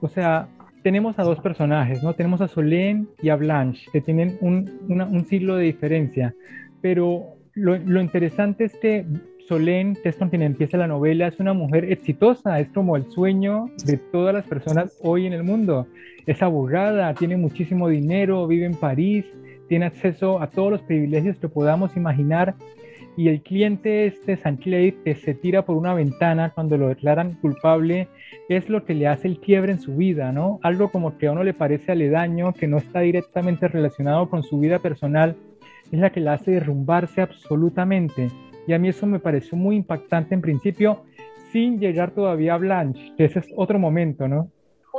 o 0.00 0.08
sea, 0.08 0.48
tenemos 0.82 1.18
a 1.18 1.22
dos 1.22 1.40
personajes, 1.40 2.02
¿no? 2.02 2.14
Tenemos 2.14 2.40
a 2.40 2.48
Solène 2.48 3.06
y 3.22 3.30
a 3.30 3.36
Blanche, 3.36 3.86
que 3.92 4.00
tienen 4.00 4.36
un, 4.40 5.26
siglo 5.28 5.56
de 5.56 5.64
diferencia, 5.64 6.34
pero 6.80 7.36
lo, 7.54 8.00
interesante 8.00 8.64
es 8.64 8.74
que 8.76 9.06
Solène, 9.48 9.96
que 10.02 10.10
es 10.10 10.16
con 10.16 10.28
quien 10.28 10.42
empieza 10.42 10.76
la 10.76 10.86
novela, 10.86 11.28
es 11.28 11.40
una 11.40 11.54
mujer 11.54 11.90
exitosa, 11.90 12.60
es 12.60 12.68
como 12.68 12.96
el 12.96 13.10
sueño 13.10 13.70
de 13.84 13.96
todas 13.96 14.34
las 14.34 14.44
personas 14.44 14.98
hoy 15.02 15.26
en 15.26 15.32
el 15.32 15.42
mundo. 15.42 15.86
Es 16.26 16.42
abogada, 16.42 17.14
tiene 17.14 17.36
muchísimo 17.36 17.88
dinero, 17.88 18.46
vive 18.46 18.66
en 18.66 18.74
París, 18.74 19.24
tiene 19.72 19.86
acceso 19.86 20.42
a 20.42 20.48
todos 20.48 20.70
los 20.70 20.82
privilegios 20.82 21.38
que 21.38 21.48
podamos 21.48 21.96
imaginar 21.96 22.56
y 23.16 23.28
el 23.28 23.40
cliente 23.40 24.04
este 24.04 24.36
Sanclay 24.36 24.92
que 25.02 25.14
se 25.14 25.32
tira 25.32 25.64
por 25.64 25.78
una 25.78 25.94
ventana 25.94 26.50
cuando 26.50 26.76
lo 26.76 26.88
declaran 26.88 27.36
culpable 27.40 28.08
es 28.50 28.68
lo 28.68 28.84
que 28.84 28.92
le 28.92 29.06
hace 29.06 29.28
el 29.28 29.40
quiebre 29.40 29.72
en 29.72 29.80
su 29.80 29.96
vida, 29.96 30.30
¿no? 30.30 30.60
Algo 30.62 30.90
como 30.90 31.16
que 31.16 31.26
a 31.26 31.32
uno 31.32 31.42
le 31.42 31.54
parece 31.54 31.92
aledaño, 31.92 32.52
que 32.52 32.68
no 32.68 32.76
está 32.76 33.00
directamente 33.00 33.66
relacionado 33.66 34.28
con 34.28 34.42
su 34.42 34.58
vida 34.58 34.78
personal, 34.78 35.36
es 35.90 35.98
la 35.98 36.10
que 36.10 36.20
la 36.20 36.34
hace 36.34 36.50
derrumbarse 36.50 37.22
absolutamente. 37.22 38.28
Y 38.66 38.74
a 38.74 38.78
mí 38.78 38.90
eso 38.90 39.06
me 39.06 39.20
pareció 39.20 39.56
muy 39.56 39.76
impactante 39.76 40.34
en 40.34 40.42
principio, 40.42 41.04
sin 41.50 41.80
llegar 41.80 42.10
todavía 42.10 42.56
a 42.56 42.58
Blanche, 42.58 43.14
que 43.16 43.24
ese 43.24 43.38
es 43.38 43.48
otro 43.56 43.78
momento, 43.78 44.28
¿no? 44.28 44.50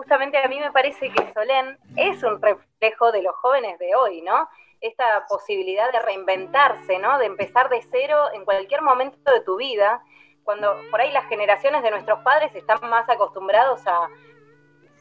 Justamente 0.03 0.37
a 0.37 0.49
mí 0.49 0.59
me 0.59 0.69
parece 0.73 1.09
que 1.09 1.33
Solén 1.33 1.77
es 1.95 2.21
un 2.23 2.41
reflejo 2.41 3.13
de 3.13 3.21
los 3.21 3.33
jóvenes 3.37 3.79
de 3.79 3.95
hoy, 3.95 4.21
¿no? 4.21 4.49
esta 4.83 5.25
posibilidad 5.29 5.91
de 5.93 5.99
reinventarse, 6.01 6.99
¿no? 6.99 7.17
De 7.17 7.25
empezar 7.25 7.69
de 7.69 7.81
cero 7.89 8.25
en 8.33 8.43
cualquier 8.43 8.81
momento 8.81 9.31
de 9.31 9.39
tu 9.39 9.55
vida, 9.55 10.03
cuando 10.43 10.75
por 10.91 10.99
ahí 10.99 11.09
las 11.11 11.25
generaciones 11.29 11.83
de 11.83 11.91
nuestros 11.91 12.19
padres 12.19 12.53
están 12.53 12.79
más 12.89 13.07
acostumbrados 13.07 13.81
a, 13.87 14.09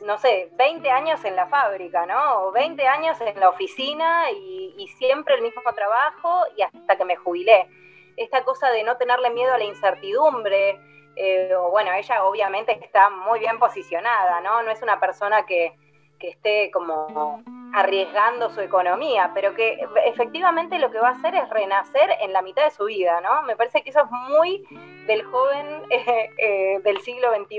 no 0.06 0.18
sé, 0.18 0.50
20 0.52 0.88
años 0.88 1.24
en 1.24 1.34
la 1.34 1.48
fábrica, 1.48 2.06
¿no? 2.06 2.44
O 2.44 2.52
20 2.52 2.86
años 2.86 3.20
en 3.20 3.40
la 3.40 3.48
oficina 3.48 4.30
y, 4.30 4.86
siempre 4.98 5.34
el 5.34 5.42
mismo 5.42 5.62
trabajo 5.74 6.44
y 6.56 6.62
hasta 6.62 6.96
que 6.96 7.04
me 7.04 7.16
jubilé. 7.16 7.68
Esta 8.16 8.44
cosa 8.44 8.70
de 8.70 8.84
no 8.84 8.96
tenerle 8.98 9.30
miedo 9.30 9.52
a 9.52 9.58
la 9.58 9.64
incertidumbre, 9.64 10.78
eh, 11.16 11.54
o 11.54 11.70
bueno, 11.70 11.92
ella 11.92 12.24
obviamente 12.24 12.72
está 12.84 13.10
muy 13.10 13.38
bien 13.38 13.58
posicionada, 13.58 14.40
¿no? 14.40 14.62
No 14.62 14.70
es 14.70 14.82
una 14.82 14.98
persona 14.98 15.44
que, 15.44 15.74
que 16.18 16.30
esté 16.30 16.70
como 16.70 17.42
arriesgando 17.74 18.50
su 18.50 18.60
economía, 18.60 19.32
pero 19.34 19.54
que 19.54 19.78
efectivamente 20.06 20.78
lo 20.78 20.90
que 20.90 20.98
va 20.98 21.08
a 21.08 21.12
hacer 21.12 21.34
es 21.34 21.48
renacer 21.50 22.10
en 22.20 22.32
la 22.32 22.42
mitad 22.42 22.64
de 22.64 22.70
su 22.70 22.84
vida, 22.84 23.20
¿no? 23.20 23.42
Me 23.42 23.56
parece 23.56 23.82
que 23.82 23.90
eso 23.90 24.00
es 24.00 24.10
muy 24.30 24.64
del 25.06 25.24
joven 25.24 25.82
eh, 25.90 26.30
eh, 26.38 26.80
del 26.84 27.00
siglo 27.00 27.28
XXI 27.34 27.58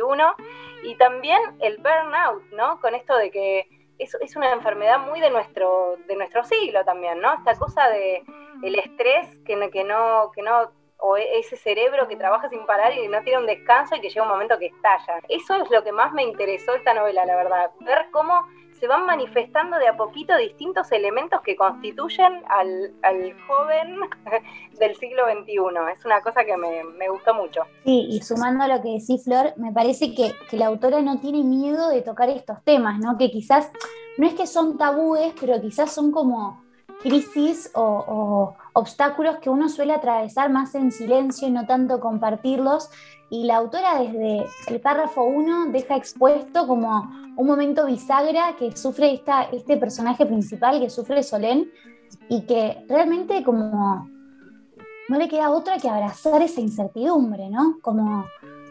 y 0.83 0.95
también 0.95 1.41
el 1.59 1.77
burnout, 1.77 2.43
¿no? 2.51 2.79
Con 2.79 2.95
esto 2.95 3.17
de 3.17 3.31
que 3.31 3.67
es, 3.97 4.15
es 4.21 4.35
una 4.35 4.51
enfermedad 4.51 4.99
muy 4.99 5.19
de 5.19 5.29
nuestro, 5.29 5.97
de 6.07 6.15
nuestro 6.15 6.43
siglo 6.43 6.85
también, 6.85 7.19
¿no? 7.19 7.33
Esta 7.33 7.55
cosa 7.55 7.89
de 7.89 8.23
el 8.63 8.75
estrés 8.75 9.27
que, 9.45 9.69
que 9.71 9.83
no, 9.83 10.31
que 10.33 10.41
no 10.41 10.71
o 11.05 11.17
ese 11.17 11.57
cerebro 11.57 12.07
que 12.07 12.15
trabaja 12.15 12.47
sin 12.49 12.65
parar 12.65 12.93
y 12.93 13.09
no 13.09 13.21
tiene 13.23 13.39
un 13.39 13.45
descanso 13.45 13.93
y 13.93 13.99
que 13.99 14.07
llega 14.07 14.23
un 14.23 14.29
momento 14.29 14.57
que 14.57 14.67
estalla. 14.67 15.19
Eso 15.27 15.55
es 15.55 15.69
lo 15.69 15.83
que 15.83 15.91
más 15.91 16.13
me 16.13 16.23
interesó 16.23 16.73
esta 16.75 16.93
novela, 16.93 17.25
la 17.25 17.35
verdad. 17.35 17.71
Ver 17.81 18.05
cómo 18.11 18.47
se 18.79 18.87
van 18.87 19.05
manifestando 19.05 19.77
de 19.79 19.89
a 19.89 19.97
poquito 19.97 20.35
distintos 20.37 20.89
elementos 20.93 21.41
que 21.41 21.57
constituyen 21.57 22.41
al, 22.47 22.93
joven 23.45 23.99
del 24.79 24.95
siglo 24.95 25.23
XXI. 25.25 25.57
Es 25.93 26.05
una 26.05 26.21
cosa 26.21 26.45
que 26.45 26.55
me, 26.55 27.09
gustó 27.09 27.33
mucho. 27.33 27.63
Sí, 27.83 28.07
y 28.09 28.21
sumando 28.21 28.63
a 28.63 28.69
lo 28.69 28.81
que 28.81 28.91
decís, 28.91 29.25
Flor, 29.25 29.53
me 29.57 29.73
parece 29.73 30.15
que, 30.15 30.31
que 30.49 30.55
la 30.55 30.67
autora 30.67 31.01
no 31.01 31.19
tiene 31.19 31.43
miedo 31.43 31.89
de 31.89 32.01
tocar 32.01 32.29
estos 32.29 32.63
temas, 32.63 32.97
¿no? 32.99 33.17
Que 33.17 33.29
quizás, 33.29 33.69
no 34.17 34.25
es 34.25 34.35
que 34.35 34.47
son 34.47 34.77
tabúes, 34.77 35.33
pero 35.37 35.59
quizás 35.59 35.91
son 35.91 36.13
como 36.13 36.62
crisis 37.03 37.69
o, 37.75 38.55
obstáculos 38.75 39.37
que 39.37 39.51
uno 39.51 39.69
suele 39.69 39.93
atravesar 39.93 40.49
más 40.49 40.73
en 40.73 40.91
silencio 40.91 41.47
y 41.47 41.51
no 41.51 41.67
tanto 41.67 41.99
compartirlos. 41.99 42.89
Y 43.29 43.45
la 43.45 43.57
autora 43.57 43.99
desde 43.99 44.45
el 44.67 44.81
párrafo 44.81 45.23
1 45.23 45.67
deja 45.67 45.95
expuesto 45.95 46.65
como 46.65 47.11
un 47.35 47.47
momento 47.47 47.85
bisagra 47.85 48.55
que 48.57 48.75
sufre 48.75 49.13
esta, 49.13 49.43
este 49.43 49.77
personaje 49.77 50.25
principal, 50.25 50.79
que 50.79 50.89
sufre 50.89 51.21
Solén, 51.21 51.71
y 52.29 52.41
que 52.41 52.83
realmente 52.87 53.43
como 53.43 54.07
no 55.09 55.17
le 55.17 55.27
queda 55.27 55.51
otra 55.51 55.77
que 55.77 55.89
abrazar 55.89 56.41
esa 56.41 56.61
incertidumbre, 56.61 57.49
¿no? 57.49 57.77
Como 57.81 58.25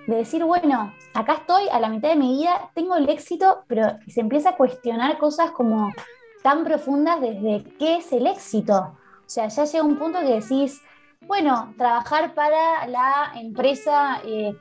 de 0.06 0.16
decir, 0.16 0.44
bueno, 0.44 0.92
acá 1.14 1.34
estoy 1.34 1.68
a 1.70 1.78
la 1.78 1.88
mitad 1.88 2.08
de 2.08 2.16
mi 2.16 2.38
vida, 2.38 2.70
tengo 2.74 2.96
el 2.96 3.08
éxito, 3.08 3.64
pero 3.68 3.98
se 4.08 4.20
empieza 4.20 4.50
a 4.50 4.56
cuestionar 4.56 5.18
cosas 5.18 5.52
como 5.52 5.92
tan 6.42 6.64
profundas 6.64 7.20
desde 7.20 7.64
qué 7.78 7.96
es 7.96 8.12
el 8.12 8.26
éxito. 8.26 8.74
O 8.74 9.28
sea, 9.28 9.48
ya 9.48 9.64
llega 9.64 9.84
un 9.84 9.98
punto 9.98 10.20
que 10.20 10.40
decís, 10.40 10.82
bueno, 11.26 11.72
trabajar 11.78 12.34
para 12.34 12.86
la 12.86 13.32
empresa, 13.36 14.20
eh, 14.24 14.54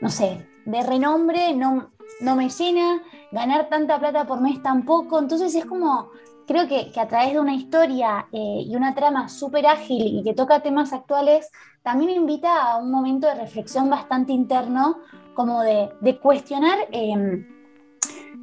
no 0.00 0.10
sé, 0.10 0.46
de 0.64 0.82
renombre 0.82 1.54
no, 1.54 1.90
no 2.20 2.36
me 2.36 2.48
llena, 2.48 3.02
ganar 3.30 3.68
tanta 3.68 3.98
plata 3.98 4.26
por 4.26 4.40
mes 4.40 4.62
tampoco. 4.62 5.18
Entonces 5.18 5.54
es 5.54 5.64
como, 5.64 6.10
creo 6.46 6.68
que, 6.68 6.92
a 6.98 7.08
través 7.08 7.32
de 7.32 7.40
una 7.40 7.54
historia 7.54 8.28
eh, 8.32 8.62
y 8.66 8.76
una 8.76 8.94
trama 8.94 9.28
súper 9.28 9.66
ágil 9.66 10.18
y 10.18 10.22
que 10.22 10.34
toca 10.34 10.60
temas 10.60 10.92
actuales, 10.92 11.50
también 11.82 12.10
invita 12.10 12.72
a 12.72 12.76
un 12.76 12.90
momento 12.90 13.26
de 13.26 13.34
reflexión 13.34 13.90
bastante 13.90 14.32
interno, 14.32 14.98
como 15.34 15.62
de, 15.62 15.90
cuestionar 16.22 16.78
em, 16.92 17.46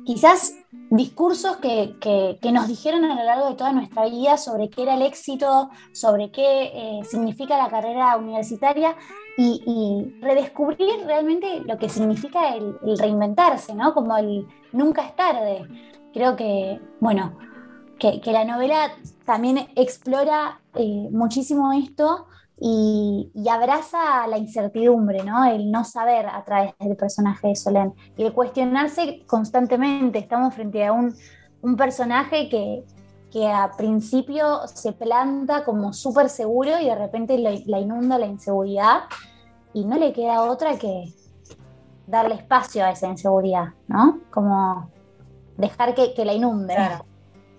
quizás 0.09 0.55
discursos 0.89 1.57
que, 1.57 2.39
nos 2.51 2.67
dijeron 2.67 3.05
a 3.05 3.13
lo 3.13 3.23
largo 3.23 3.49
de 3.49 3.53
toda 3.53 3.73
nuestra 3.73 4.05
vida 4.05 4.37
sobre 4.37 4.67
qué 4.67 4.81
era 4.81 4.95
el 4.95 5.03
éxito, 5.03 5.69
sobre 5.91 6.31
qué 6.31 6.63
eh, 6.73 7.01
significa 7.03 7.55
la 7.59 7.69
carrera 7.69 8.17
universitaria 8.17 8.95
y, 9.37 10.11
redescubrir 10.19 11.05
realmente 11.05 11.59
lo 11.59 11.77
que 11.77 11.89
significa 11.89 12.55
el, 12.55 12.75
reinventarse, 12.97 13.75
¿no? 13.75 13.93
Como 13.93 14.17
el 14.17 14.47
nunca 14.73 15.05
es 15.05 15.15
tarde. 15.15 15.67
Creo 16.11 16.35
que, 16.35 16.81
bueno, 16.99 17.37
que, 17.99 18.19
la 18.31 18.45
novela 18.45 18.91
también 19.25 19.67
explora 19.75 20.59
eh, 20.73 21.07
muchísimo 21.11 21.71
esto 21.71 22.25
y, 22.61 23.31
abraza 23.49 24.27
la 24.27 24.37
incertidumbre, 24.37 25.23
¿no? 25.23 25.45
El 25.45 25.71
no 25.71 25.83
saber 25.85 26.25
a 26.27 26.43
través 26.43 26.73
del 26.79 26.95
personaje 26.97 27.47
de 27.47 27.55
Solén 27.55 27.93
y 28.17 28.23
el 28.23 28.33
cuestionarse 28.33 29.23
constantemente. 29.25 30.19
Estamos 30.19 30.53
frente 30.53 30.85
a 30.85 30.91
un, 30.91 31.15
personaje 31.77 32.49
que, 32.49 32.83
que 33.31 33.47
a 33.47 33.71
principio 33.77 34.67
se 34.67 34.91
planta 34.93 35.63
como 35.63 35.93
súper 35.93 36.29
seguro 36.29 36.71
y 36.81 36.85
de 36.85 36.95
repente 36.95 37.37
la, 37.37 37.79
inunda 37.79 38.17
la 38.17 38.25
inseguridad 38.25 39.01
y 39.73 39.85
no 39.85 39.97
le 39.97 40.13
queda 40.13 40.43
otra 40.43 40.77
que 40.77 41.13
darle 42.07 42.35
espacio 42.35 42.83
a 42.83 42.91
esa 42.91 43.07
inseguridad, 43.07 43.67
¿no? 43.87 44.19
Como 44.31 44.89
dejar 45.57 45.93
que, 45.95 46.13
la 46.25 46.33
inunde. 46.33 46.75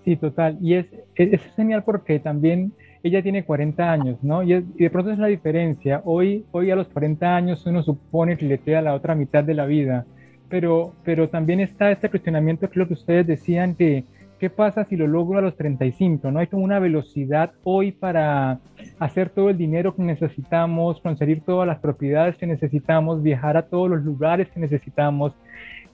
Sí, 0.03 0.15
total. 0.15 0.57
Y 0.61 0.75
es, 0.75 0.87
es, 1.15 1.41
genial 1.55 1.83
porque 1.83 2.19
también 2.19 2.73
ella 3.03 3.21
tiene 3.21 3.43
40 3.43 3.91
años, 3.91 4.23
¿no? 4.23 4.43
Y, 4.43 4.61
de 4.61 4.89
pronto 4.89 5.11
es 5.11 5.19
la 5.19 5.27
diferencia. 5.27 6.01
Hoy, 6.05 6.45
hoy 6.51 6.71
a 6.71 6.75
los 6.75 6.87
40 6.89 7.35
años 7.35 7.65
uno 7.65 7.83
supone 7.83 8.37
que 8.37 8.45
le 8.45 8.59
queda 8.59 8.81
la 8.81 8.93
otra 8.93 9.15
mitad 9.15 9.43
de 9.43 9.53
la 9.53 9.65
vida, 9.65 10.05
pero, 10.49 10.93
pero 11.03 11.29
también 11.29 11.59
está 11.59 11.91
este 11.91 12.09
cuestionamiento 12.09 12.69
que 12.69 12.79
lo 12.79 12.87
que 12.87 12.93
ustedes 12.93 13.27
decían 13.27 13.75
que 13.75 14.05
¿qué 14.41 14.49
pasa 14.49 14.85
si 14.85 14.95
lo 14.95 15.05
logro 15.05 15.37
a 15.37 15.41
los 15.43 15.55
35? 15.55 16.31
¿no? 16.31 16.39
Hay 16.39 16.47
como 16.47 16.63
una 16.63 16.79
velocidad 16.79 17.51
hoy 17.63 17.91
para 17.91 18.59
hacer 18.97 19.29
todo 19.29 19.51
el 19.51 19.57
dinero 19.57 19.95
que 19.95 20.01
necesitamos, 20.01 20.99
conseguir 20.99 21.41
todas 21.41 21.67
las 21.67 21.77
propiedades 21.77 22.37
que 22.37 22.47
necesitamos, 22.47 23.21
viajar 23.21 23.55
a 23.55 23.67
todos 23.67 23.87
los 23.87 24.03
lugares 24.03 24.49
que 24.49 24.59
necesitamos. 24.59 25.33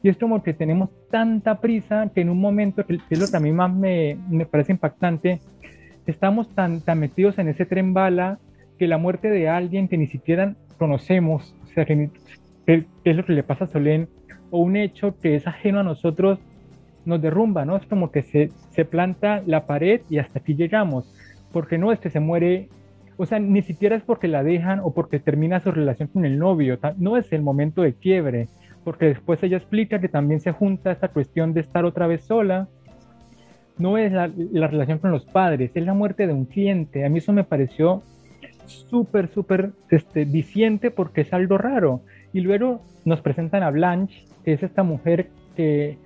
Y 0.02 0.08
es 0.08 0.16
como 0.16 0.42
que 0.44 0.54
tenemos 0.54 0.90
tanta 1.12 1.60
prisa 1.60 2.10
que 2.16 2.22
en 2.22 2.30
un 2.30 2.40
momento, 2.40 2.86
que 2.86 3.00
es 3.10 3.20
lo 3.20 3.28
que 3.28 3.36
a 3.36 3.42
mí 3.42 3.52
más 3.52 3.74
me, 3.74 4.18
me 4.30 4.46
parece 4.46 4.72
impactante, 4.72 5.42
estamos 6.08 6.50
tan, 6.56 6.82
metidos 6.96 7.38
en 7.38 7.50
ese 7.50 7.66
tren 7.66 7.94
bala 7.94 8.40
que 8.80 8.88
la 8.88 8.98
muerte 8.98 9.30
de 9.30 9.50
alguien 9.50 9.88
que 9.88 9.98
ni 9.98 10.08
siquiera 10.08 10.56
conocemos, 10.78 11.56
o 11.64 11.68
sea, 11.68 11.86
que, 11.86 12.10
es 12.66 13.16
lo 13.16 13.26
que 13.26 13.34
le 13.34 13.44
pasa 13.44 13.66
a 13.66 13.68
Solén, 13.68 14.08
o 14.50 14.60
un 14.60 14.76
hecho 14.76 15.16
que 15.20 15.36
es 15.36 15.46
ajeno 15.48 15.80
a 15.80 15.84
nosotros, 15.84 16.40
nos 17.06 17.22
derrumba, 17.22 17.66
¿no? 17.66 17.78
Es 17.78 17.86
como 17.86 18.12
que 18.12 18.22
se, 18.22 18.50
se 18.72 18.86
planta 18.86 19.42
la 19.46 19.66
pared 19.66 20.02
y 20.10 20.18
hasta 20.18 20.40
aquí 20.40 20.56
llegamos, 20.56 21.14
porque 21.52 21.78
no 21.78 21.92
es 21.92 22.00
que 22.00 22.10
se 22.10 22.20
muere, 22.20 22.70
o 23.18 23.26
sea, 23.26 23.40
ni 23.40 23.62
siquiera 23.62 23.96
es 23.96 24.04
porque 24.04 24.28
la 24.28 24.44
dejan 24.44 24.80
o 24.80 24.94
porque 24.94 25.20
termina 25.20 25.60
su 25.60 25.72
relación 25.72 26.10
con 26.10 26.26
el 26.26 26.38
novio, 26.38 26.78
no 26.98 27.18
es 27.18 27.32
el 27.34 27.42
momento 27.42 27.82
de 27.82 27.94
quiebre, 27.94 28.48
porque 28.84 29.08
después 29.08 29.42
ella 29.44 29.58
explica 29.58 30.00
que 30.00 30.10
también 30.10 30.40
se 30.40 30.52
junta 30.52 30.92
esta 30.92 31.10
cuestión 31.10 31.54
de 31.54 31.62
estar 31.62 31.84
otra 31.86 32.08
vez 32.08 32.24
sola, 32.24 32.68
no 33.78 33.98
es 33.98 34.12
la, 34.12 34.30
la 34.52 34.68
relación 34.68 35.00
con 35.00 35.12
los 35.12 35.26
padres, 35.26 35.72
es 35.74 35.86
la 35.86 35.94
muerte 35.94 36.28
de 36.28 36.34
un 36.34 36.46
cliente, 36.46 37.06
a 37.06 37.10
mí 37.10 37.20
eso 37.20 37.34
me 37.34 37.44
pareció 37.44 38.04
súper, 38.66 39.30
súper 39.30 39.72
este, 39.90 40.26
diciente 40.26 40.92
porque 40.92 41.22
es 41.22 41.34
algo 41.34 41.58
raro. 41.58 42.02
Y 42.34 42.42
luego 42.42 42.82
nos 43.06 43.22
presentan 43.22 43.64
a 43.64 43.72
Blanche, 43.72 44.26
que 44.44 44.54
es 44.54 44.64
esta 44.64 44.84
mujer 44.84 45.30
que 45.56 45.98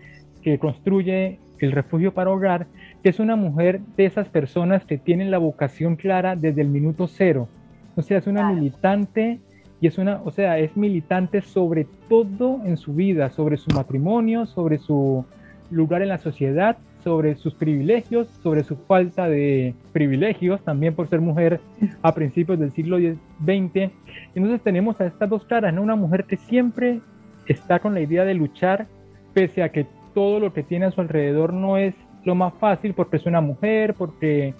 que 0.42 0.60
construye 0.60 1.40
el 1.60 1.72
refugio 1.72 2.13
para 2.13 2.32
hogar, 2.32 2.68
que 3.04 3.10
es 3.10 3.20
una 3.20 3.36
mujer 3.36 3.82
de 3.96 4.06
esas 4.06 4.28
personas 4.28 4.84
que 4.86 4.98
tienen 4.98 5.32
la 5.32 5.38
vocación 5.38 5.96
clara 5.96 6.36
desde 6.36 6.62
el 6.62 6.70
minuto 6.70 7.08
cero. 7.08 7.48
O 7.96 8.01
sea, 8.01 8.18
es 8.18 8.28
una 8.28 8.51
militante 8.51 9.40
y 9.80 9.88
es 9.88 9.98
una, 9.98 10.22
o 10.24 10.32
sea, 10.32 10.58
es 10.58 10.75
militante 10.75 11.42
sobre 11.42 11.86
todo 12.10 12.62
en 12.66 12.78
su 12.78 12.94
vida, 12.94 13.30
sobre 13.30 13.58
su 13.58 13.70
matrimonio, 13.75 14.46
sobre 14.46 14.80
su 14.80 15.25
lugar 15.70 16.01
en 16.01 16.10
la 16.10 16.18
sociedad, 16.18 16.77
sobre 17.03 17.35
sus 17.35 17.53
privilegios, 17.53 18.27
sobre 18.44 18.64
su 18.64 18.75
falta 18.75 19.27
de 19.27 19.74
privilegios, 19.92 20.61
también 20.64 20.96
por 20.96 21.09
ser 21.09 21.22
mujer 21.22 21.59
a 22.01 22.14
principios 22.14 22.59
del 22.59 22.72
siglo 22.72 22.98
XX. 22.98 23.92
Entonces 24.35 24.61
tenemos 24.61 25.00
a 25.01 25.05
estas 25.05 25.29
dos 25.29 25.46
caras, 25.46 25.74
¿no? 25.74 25.81
Una 25.81 25.96
mujer 25.96 26.25
que 26.25 26.37
siempre 26.37 27.01
está 27.48 27.79
con 27.79 27.94
la 27.94 28.01
idea 28.01 28.25
de 28.25 28.33
luchar, 28.33 28.87
pese 29.33 29.64
a 29.64 29.70
que 29.70 29.85
todo 30.14 30.40
lo 30.40 30.53
que 30.53 30.64
tiene 30.64 30.85
a 30.85 30.92
su 30.92 31.01
alrededor 31.01 31.53
no 31.53 31.77
es 31.77 31.94
lo 32.24 32.35
más 32.35 32.53
fácil 32.55 32.94
porque 32.94 33.18
es 33.18 33.25
una 33.25 33.42
mujer, 33.42 33.96
porque 33.98 34.53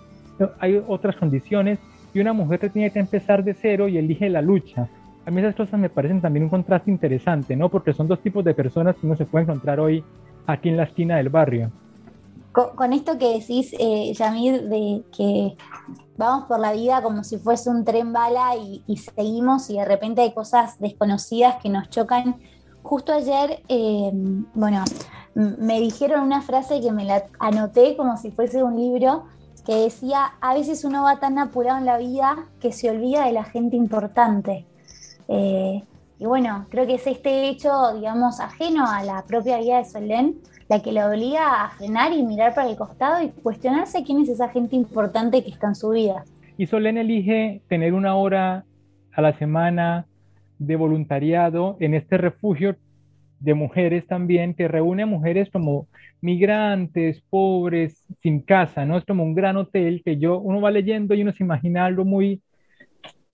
hay 0.60 0.82
otras 0.88 1.16
condiciones 1.16 1.80
y 2.14 2.20
una 2.20 2.34
mujer 2.34 2.60
que 2.60 2.70
tiene 2.70 2.92
que 2.92 3.00
empezar 3.00 3.44
de 3.44 3.54
cero 3.54 3.88
y 3.88 3.98
elige 3.98 4.30
la 4.30 4.42
lucha. 4.42 4.90
A 5.26 5.32
mí 5.32 5.40
esas 5.40 5.56
cosas 5.56 5.80
me 5.80 5.90
parecen 5.90 6.20
también 6.20 6.44
un 6.44 6.50
contraste 6.50 6.90
interesante, 6.90 7.56
¿no? 7.56 7.70
Porque 7.70 7.94
son 7.94 8.08
dos 8.08 8.22
tipos 8.22 8.44
de 8.44 8.54
personas 8.54 8.96
que 8.96 9.06
uno 9.06 9.16
se 9.16 9.26
puede 9.26 9.44
encontrar 9.44 9.80
hoy 9.80 10.04
aquí 10.48 10.70
en 10.70 10.78
la 10.78 10.84
esquina 10.84 11.18
del 11.18 11.30
barrio. 11.30 11.72
Con, 12.52 12.92
esto 12.92 13.18
que 13.18 13.40
decís, 13.40 13.74
eh, 13.80 14.14
Yamir, 14.14 14.68
de 14.68 15.04
que 15.16 15.56
vamos 16.18 16.48
por 16.48 16.60
la 16.60 16.74
vida 16.74 17.02
como 17.02 17.24
si 17.24 17.38
fuese 17.38 17.70
un 17.70 17.86
tren 17.86 18.12
bala 18.12 18.56
y, 18.58 18.98
seguimos 18.98 19.70
y 19.70 19.78
de 19.78 19.86
repente 19.86 20.22
hay 20.22 20.34
cosas 20.34 20.80
desconocidas 20.80 21.56
que 21.62 21.70
nos 21.70 21.90
chocan. 21.90 22.42
Justo 22.84 23.14
ayer, 23.14 23.64
eh, 23.70 24.12
bueno, 24.54 24.84
me 25.34 25.80
dijeron 25.80 26.24
una 26.24 26.42
frase 26.42 26.82
que 26.82 26.92
me 26.92 27.06
la 27.06 27.26
anoté 27.40 27.96
como 27.96 28.18
si 28.18 28.32
fuese 28.32 28.64
un 28.64 28.76
libro 28.76 29.26
que 29.66 29.76
decía, 29.76 30.34
a 30.42 30.54
veces 30.54 30.84
uno 30.84 31.04
va 31.04 31.20
tan 31.20 31.38
apurado 31.38 31.78
en 31.78 31.86
la 31.86 31.98
vida 31.98 32.50
que 32.60 32.72
se 32.72 32.90
olvida 32.90 33.26
de 33.26 33.32
la 33.32 33.44
gente 33.44 33.78
importante. 33.78 34.66
Eh, 35.28 35.84
y 36.20 36.26
bueno, 36.26 36.66
creo 36.70 36.86
que 36.86 36.96
es 36.96 37.08
este 37.08 37.48
hecho, 37.48 37.94
digamos, 37.94 38.40
ajeno 38.40 38.86
a 38.88 39.04
la 39.04 39.24
propia 39.26 39.60
vida 39.60 39.78
de 39.78 39.86
Solén, 39.86 40.42
la 40.72 40.82
que 40.82 40.94
le 40.94 41.04
obliga 41.04 41.66
a 41.66 41.70
frenar 41.72 42.14
y 42.14 42.24
mirar 42.24 42.56
para 42.56 42.70
el 42.70 42.78
costado 42.78 43.22
y 43.22 43.28
cuestionarse 43.28 44.06
quién 44.06 44.22
es 44.22 44.30
esa 44.30 44.48
gente 44.48 44.78
importante 44.78 45.44
que 45.44 45.50
está 45.50 45.68
en 45.68 45.76
su 45.76 45.90
vida. 45.90 46.24
Y 46.58 46.66
Solén 46.66 46.98
elige 46.98 47.62
tener 47.68 47.94
una 47.94 48.16
hora 48.16 48.64
a 49.12 49.22
la 49.22 49.38
semana 49.38 50.06
de 50.60 50.78
voluntariado 50.78 51.76
en 51.82 51.94
este 51.94 52.18
refugio 52.18 52.78
de 53.42 53.54
mujeres 53.54 54.08
también, 54.08 54.54
que 54.54 54.70
reúne 54.70 55.04
a 55.04 55.08
mujeres 55.08 55.50
como 55.52 55.88
migrantes, 56.22 57.22
pobres, 57.30 58.06
sin 58.24 58.40
casa, 58.40 58.86
¿no? 58.86 58.98
Es 58.98 59.04
como 59.04 59.24
un 59.24 59.36
gran 59.36 59.58
hotel 59.58 60.02
que 60.06 60.20
yo, 60.20 60.40
uno 60.40 60.62
va 60.62 60.72
leyendo 60.72 61.16
y 61.16 61.24
uno 61.24 61.34
se 61.34 61.44
imagina 61.44 61.84
algo 61.84 62.06
muy, 62.06 62.42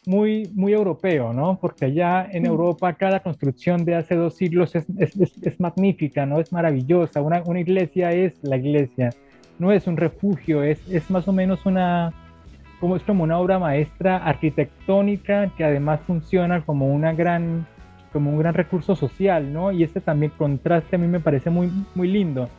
muy, 0.07 0.49
muy 0.55 0.71
europeo, 0.71 1.33
¿no? 1.33 1.59
Porque 1.59 1.85
allá 1.85 2.29
en 2.31 2.45
Europa 2.45 2.93
cada 2.93 3.19
construcción 3.19 3.83
de 3.83 3.95
hace 3.95 4.15
dos 4.15 4.35
siglos 4.35 4.73
es, 4.73 4.85
es, 4.97 5.59
magnífica, 5.59 6.25
¿no? 6.25 6.39
Es 6.39 6.53
maravillosa. 6.53 7.21
Una, 7.21 7.43
una, 7.45 7.59
iglesia 7.59 8.13
es 8.13 8.41
la 8.41 8.55
iglesia, 8.55 9.09
no 9.59 9.73
es 9.73 9.85
un 9.85 9.97
refugio, 9.97 10.63
es, 10.63 10.79
es 10.89 11.11
más 11.11 11.27
o 11.27 11.33
menos 11.33 11.65
una, 11.65 12.13
como 12.79 12.95
es 12.95 13.03
como 13.03 13.25
una 13.25 13.37
obra 13.37 13.59
maestra 13.59 14.15
arquitectónica 14.17 15.51
que 15.57 15.65
además 15.65 15.99
funciona 16.07 16.61
como 16.61 16.87
una 16.87 17.11
gran 17.11 17.67
como 18.13 18.31
un 18.31 18.39
gran 18.39 18.53
recurso 18.53 18.95
social, 18.95 19.51
¿no? 19.51 19.73
Y 19.73 19.83
este 19.83 19.99
también 19.99 20.31
contraste 20.37 20.95
a 20.95 20.99
mí 20.99 21.07
me 21.07 21.19
parece 21.19 21.49
muy, 21.49 21.69
muy 21.95 22.07
lindo, 22.07 22.49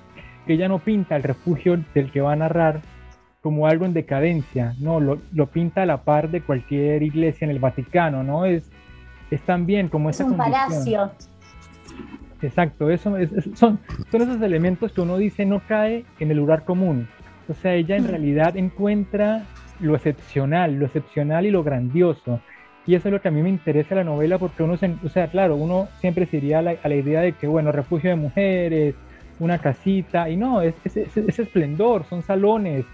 que 0.46 0.52
ella 0.52 0.68
no 0.68 0.80
pinta 0.80 1.16
el 1.16 1.22
refugio 1.22 1.82
del 1.94 2.12
que 2.12 2.20
va 2.20 2.34
a 2.34 2.36
narrar 2.36 2.82
como 3.42 3.66
algo 3.66 3.84
en 3.84 3.94
decadencia, 3.94 4.74
no, 4.80 5.00
lo, 5.00 5.20
lo 5.32 5.46
pinta 5.46 5.82
a 5.82 5.86
la 5.86 6.02
par 6.02 6.30
de 6.30 6.40
cualquier 6.40 7.02
iglesia 7.02 7.44
en 7.44 7.50
el 7.50 7.58
Vaticano, 7.58 8.22
¿no? 8.22 8.44
Es, 8.44 8.70
es 9.30 9.40
también 9.42 9.88
como 9.88 10.10
esa 10.10 10.24
es 10.24 10.30
un 10.30 10.36
palacio. 10.36 11.12
Exacto, 12.40 12.90
eso 12.90 13.16
son, 13.54 13.80
son 14.10 14.22
esos 14.22 14.40
elementos 14.40 14.92
que 14.92 15.00
uno 15.00 15.18
dice 15.18 15.44
no 15.44 15.60
cae 15.66 16.04
en 16.18 16.30
el 16.30 16.36
lugar 16.36 16.64
común. 16.64 17.08
O 17.48 17.54
sea, 17.54 17.74
ella 17.74 17.96
en 17.96 18.04
mm. 18.04 18.08
realidad 18.08 18.56
encuentra 18.56 19.44
lo 19.80 19.94
excepcional, 19.94 20.74
lo 20.74 20.86
excepcional 20.86 21.46
y 21.46 21.50
lo 21.50 21.62
grandioso. 21.62 22.40
Y 22.86 22.94
eso 22.94 23.08
es 23.08 23.12
lo 23.12 23.20
que 23.20 23.28
a 23.28 23.30
mí 23.30 23.42
me 23.42 23.50
interesa 23.50 23.94
la 23.94 24.04
novela 24.04 24.38
porque 24.38 24.62
uno, 24.62 24.76
se, 24.76 24.94
o 25.04 25.08
sea, 25.08 25.28
claro, 25.28 25.56
uno 25.56 25.88
siempre 26.00 26.26
se 26.26 26.38
iría 26.38 26.60
a 26.60 26.62
la, 26.62 26.94
idea 26.94 27.20
de 27.20 27.32
que, 27.32 27.46
bueno, 27.46 27.70
refugio 27.70 28.10
de 28.10 28.16
mujeres, 28.16 28.94
una 29.38 29.58
casita, 29.58 30.30
y 30.30 30.36
no, 30.36 30.62
es, 30.62 30.74
es, 30.84 31.38
esplendor, 31.38 32.04
son 32.04 32.22
salones, 32.22 32.86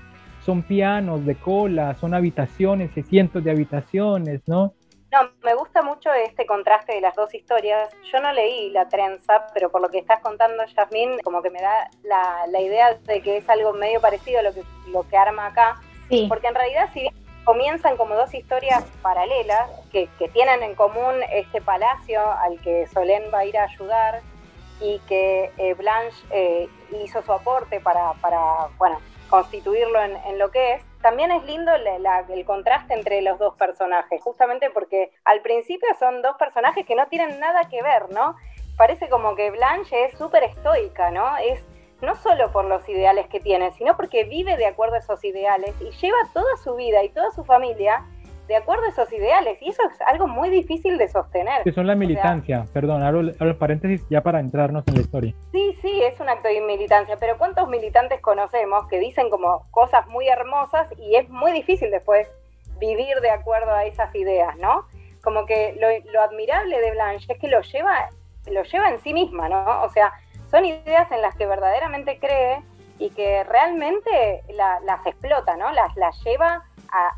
son 0.44 0.62
pianos 0.62 1.24
de 1.24 1.36
cola, 1.36 1.94
son 1.94 2.14
habitaciones 2.14 2.96
y 2.96 3.02
cientos 3.02 3.42
de 3.44 3.50
habitaciones, 3.50 4.42
¿no? 4.46 4.74
No, 5.12 5.30
me 5.44 5.54
gusta 5.54 5.82
mucho 5.82 6.12
este 6.12 6.44
contraste 6.44 6.94
de 6.94 7.00
las 7.00 7.14
dos 7.14 7.32
historias. 7.34 7.88
Yo 8.12 8.20
no 8.20 8.32
leí 8.32 8.70
La 8.70 8.88
trenza, 8.88 9.46
pero 9.54 9.70
por 9.70 9.80
lo 9.80 9.88
que 9.88 9.98
estás 9.98 10.20
contando, 10.20 10.64
Yasmín, 10.76 11.18
como 11.22 11.40
que 11.40 11.50
me 11.50 11.60
da 11.60 11.88
la, 12.02 12.46
la 12.48 12.60
idea 12.60 12.94
de 12.94 13.22
que 13.22 13.36
es 13.36 13.48
algo 13.48 13.72
medio 13.74 14.00
parecido 14.00 14.40
a 14.40 14.42
lo 14.42 14.52
que, 14.52 14.62
lo 14.90 15.08
que 15.08 15.16
arma 15.16 15.46
acá. 15.46 15.80
Sí. 16.08 16.26
Porque 16.28 16.48
en 16.48 16.54
realidad, 16.56 16.90
si 16.92 17.02
bien 17.02 17.14
comienzan 17.44 17.96
como 17.96 18.14
dos 18.14 18.32
historias 18.34 18.84
paralelas 19.02 19.70
que, 19.92 20.08
tienen 20.32 20.62
en 20.62 20.74
común 20.74 21.14
este 21.32 21.60
palacio 21.60 22.20
al 22.40 22.58
que 22.60 22.86
Solén 22.88 23.22
va 23.32 23.40
a 23.40 23.44
ir 23.44 23.56
a 23.56 23.64
ayudar 23.64 24.22
y 24.80 24.98
que 25.06 25.52
eh, 25.58 25.74
Blanche 25.74 26.16
eh, 26.30 26.68
hizo 27.04 27.22
su 27.22 27.32
aporte 27.32 27.80
para, 27.80 28.14
bueno, 28.78 28.98
constituirlo 29.34 30.00
en, 30.00 30.38
lo 30.38 30.52
que 30.52 30.74
es. 30.74 30.84
También 31.02 31.32
es 31.32 31.42
lindo 31.42 31.72
el 31.74 32.44
contraste 32.44 32.94
entre 32.94 33.20
los 33.20 33.36
dos 33.40 33.56
personajes, 33.56 34.22
justamente 34.22 34.70
porque 34.70 35.10
al 35.24 35.42
principio 35.42 35.88
son 35.98 36.22
dos 36.22 36.36
personajes 36.36 36.86
que 36.86 36.94
no 36.94 37.08
tienen 37.08 37.40
nada 37.40 37.68
que 37.68 37.82
ver, 37.82 38.10
¿no? 38.10 38.36
Parece 38.76 39.08
como 39.08 39.34
que 39.34 39.50
Blanche 39.50 40.04
es 40.04 40.16
súper 40.16 40.44
estoica, 40.44 41.10
¿no? 41.10 41.36
Es 41.38 41.66
no 42.00 42.14
solo 42.14 42.52
por 42.52 42.64
los 42.66 42.88
ideales 42.88 43.26
que 43.26 43.40
tiene, 43.40 43.72
sino 43.72 43.96
porque 43.96 44.22
vive 44.22 44.56
de 44.56 44.66
acuerdo 44.66 44.94
a 44.94 44.98
esos 44.98 45.24
ideales 45.24 45.74
y 45.80 45.90
lleva 45.90 46.18
toda 46.32 46.56
su 46.62 46.76
vida 46.76 47.02
y 47.02 47.08
toda 47.08 47.32
su 47.32 47.44
familia 47.44 48.04
de 48.46 48.56
acuerdo 48.56 48.84
a 48.84 48.88
esos 48.88 49.12
ideales. 49.12 49.60
Y 49.60 49.70
eso 49.70 49.82
es 49.90 50.00
algo 50.02 50.26
muy 50.26 50.50
difícil 50.50 50.98
de 50.98 51.08
sostener. 51.08 51.62
Que 51.62 51.72
son 51.72 51.86
la 51.86 51.94
militancia, 51.94 52.66
perdón, 52.72 53.02
abro, 53.02 53.58
paréntesis 53.58 54.04
ya 54.10 54.22
para 54.22 54.40
entrarnos 54.40 54.84
en 54.88 54.94
la 54.94 55.00
historia. 55.00 55.34
Sí, 55.52 55.78
sí, 55.80 56.02
es 56.02 56.18
un 56.20 56.28
acto 56.28 56.48
de 56.48 56.60
militancia, 56.60 57.16
pero 57.18 57.38
¿cuántos 57.38 57.68
militantes 57.68 58.20
conocemos 58.20 58.86
que 58.88 58.98
dicen 58.98 59.30
como 59.30 59.66
cosas 59.70 60.06
muy 60.08 60.28
hermosas 60.28 60.88
y 60.98 61.16
es 61.16 61.28
muy 61.28 61.52
difícil 61.52 61.90
después 61.90 62.28
vivir 62.78 63.20
de 63.20 63.30
acuerdo 63.30 63.72
a 63.72 63.84
esas 63.84 64.14
ideas, 64.14 64.56
¿no? 64.58 64.86
Como 65.22 65.46
que 65.46 65.74
lo, 65.78 66.20
admirable 66.20 66.80
de 66.80 66.90
Blanche 66.90 67.32
es 67.32 67.38
que 67.38 67.48
lo 67.48 67.60
lleva, 67.62 68.10
lo 68.50 68.62
lleva 68.62 68.90
en 68.90 69.00
sí 69.00 69.14
misma, 69.14 69.48
¿no? 69.48 69.82
O 69.82 69.88
sea, 69.88 70.12
son 70.50 70.64
ideas 70.64 71.10
en 71.10 71.22
las 71.22 71.34
que 71.36 71.46
verdaderamente 71.46 72.18
cree 72.18 72.62
y 72.98 73.10
que 73.10 73.44
realmente 73.44 74.42
las 74.48 75.06
explota, 75.06 75.56
¿no? 75.56 75.72
Las, 75.72 75.96
las 75.96 76.22
lleva 76.22 76.64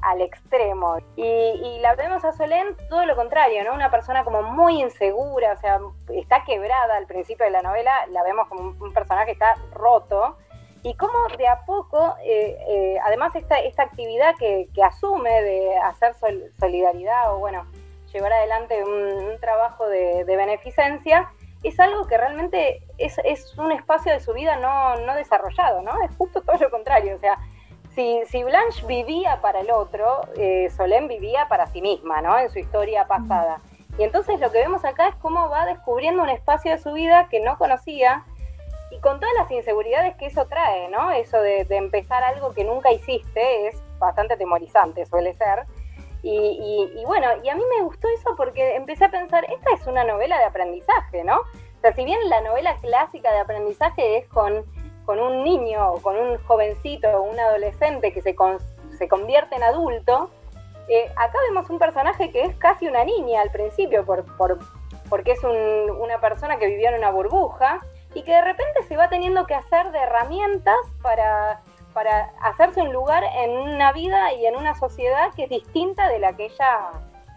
al 0.03 0.21
extremo. 0.23 0.99
Y, 1.17 1.79
la 1.81 1.95
vemos 1.95 2.25
a 2.25 2.33
Solén 2.33 2.77
todo 2.89 3.05
lo 3.05 3.15
contrario, 3.15 3.63
¿no? 3.65 3.75
Una 3.75 3.91
persona 3.91 4.25
como 4.25 4.43
muy 4.43 4.81
insegura, 4.81 5.53
o 5.53 5.57
sea, 5.59 5.81
está 6.09 6.45
quebrada 6.45 6.97
al 6.97 7.07
principio 7.07 7.45
de 7.45 7.53
la 7.53 7.63
novela, 7.63 8.07
la 8.11 8.23
vemos 8.23 8.49
como 8.49 8.75
un, 8.81 8.93
personaje 8.93 9.27
que 9.27 9.33
está 9.33 9.55
roto. 9.73 10.37
Y 10.83 10.95
cómo 10.95 11.13
de 11.37 11.49
a 11.49 11.65
poco, 11.67 12.15
eh, 12.23 12.57
eh, 12.69 12.99
además 13.05 13.35
esta, 13.35 13.59
esta 13.59 13.83
actividad 13.83 14.35
que, 14.39 14.69
asume 14.83 15.43
de 15.43 15.77
hacer 15.79 16.15
solidaridad 16.59 17.35
o 17.35 17.39
bueno, 17.39 17.67
llevar 18.13 18.33
adelante 18.33 18.83
un, 18.85 19.39
trabajo 19.41 19.87
de, 19.89 20.25
beneficencia, 20.25 21.31
es 21.69 21.81
algo 21.81 22.07
que 22.07 22.17
realmente 22.17 22.83
es, 22.99 23.17
es, 23.25 23.57
un 23.59 23.73
espacio 23.73 24.13
de 24.13 24.21
su 24.21 24.33
vida 24.33 24.57
no, 24.57 24.97
no 25.07 25.15
desarrollado, 25.15 25.83
¿no? 25.83 25.93
Es 26.03 26.15
justo 26.17 26.43
todo 26.43 26.57
lo 26.59 26.71
contrario, 26.71 27.17
o 27.17 27.19
sea, 27.19 27.37
si, 27.97 28.45
Blanche 28.45 28.87
vivía 28.87 29.41
para 29.41 29.61
el 29.61 29.71
otro, 29.71 30.21
eh, 30.37 30.69
vivía 31.09 31.49
para 31.49 31.67
sí 31.67 31.81
misma, 31.81 32.21
¿no? 32.21 32.39
En 32.39 32.51
su 32.51 32.59
historia 32.59 33.07
pasada. 33.07 33.61
Y 33.99 34.03
entonces 34.03 34.39
lo 34.39 34.53
que 34.53 34.59
vemos 34.59 34.85
acá 34.85 35.09
es 35.09 35.15
cómo 35.17 35.49
va 35.49 35.65
descubriendo 35.65 36.23
un 36.23 36.29
espacio 36.29 36.73
de 36.73 36.79
su 36.79 36.93
vida 36.93 37.29
que 37.31 37.41
no 37.41 37.57
conocía 37.57 38.25
y 38.91 39.01
con 39.01 39.19
todas 39.19 39.35
las 39.39 39.51
inseguridades 39.51 40.15
que 40.17 40.27
eso 40.27 40.47
trae, 40.47 40.89
¿no? 40.91 41.11
Eso 41.11 41.41
de, 41.41 41.67
empezar 41.71 42.23
algo 42.23 42.53
que 42.53 42.65
nunca 42.65 42.93
hiciste 42.93 43.69
es 43.69 43.83
bastante 43.99 44.37
temorizante, 44.37 45.07
suele 45.07 45.33
ser. 45.35 45.65
Y, 46.29 47.05
bueno, 47.07 47.29
y 47.45 47.49
a 47.49 47.55
mí 47.55 47.63
me 47.79 47.85
gustó 47.85 48.09
eso 48.09 48.35
porque 48.37 48.75
empecé 48.75 49.05
a 49.05 49.11
pensar, 49.11 49.45
esta 49.45 49.71
es 49.75 49.87
una 49.87 50.03
novela 50.03 50.37
de 50.39 50.45
aprendizaje, 50.45 51.23
¿no? 51.23 51.37
O 51.37 51.81
sea, 51.81 51.93
si 51.95 52.05
bien 52.05 52.19
la 52.29 52.41
novela 52.41 52.77
clásica 52.81 53.33
de 53.33 53.39
aprendizaje 53.39 54.19
es 54.19 54.29
con 54.29 54.65
con 55.07 55.21
un 55.21 55.45
niño 55.45 55.93
o 55.93 56.03
con 56.03 56.17
un 56.17 56.37
jovencito 56.45 57.09
o 57.09 57.23
un 57.23 57.39
adolescente 57.39 58.13
que 58.13 58.21
se, 58.21 58.35
se 58.99 59.09
convierte 59.09 59.55
en 59.55 59.63
adulto, 59.63 60.31
eh, 60.89 61.11
acá 61.17 61.39
vemos 61.49 61.71
un 61.71 61.79
personaje 61.79 62.31
que 62.31 62.43
es 62.43 62.55
casi 62.57 62.87
una 62.87 63.05
niña 63.05 63.41
al 63.41 63.51
principio, 63.51 64.05
por, 64.05 64.25
porque 65.09 65.33
es 65.33 65.43
una 65.45 66.21
persona 66.21 66.59
que 66.59 66.67
vivió 66.67 66.89
en 66.89 66.97
una 66.97 67.11
burbuja 67.11 67.81
y 68.15 68.23
que 68.23 68.33
de 68.33 68.43
repente 68.43 68.83
se 68.89 68.97
va 68.97 69.09
teniendo 69.09 69.47
que 69.47 69.55
hacer 69.55 69.91
de 69.93 69.99
herramientas 69.99 70.77
para, 71.03 71.63
para 71.97 72.31
hacerse 72.43 72.83
un 72.83 72.93
lugar 72.93 73.25
en 73.25 73.57
una 73.57 73.91
vida 73.91 74.35
y 74.35 74.45
en 74.45 74.55
una 74.55 74.75
sociedad 74.75 75.33
que 75.35 75.45
es 75.45 75.51
distinta 75.51 76.11
de 76.11 76.19
la 76.19 76.35
que 76.35 76.45
ella 76.45 76.91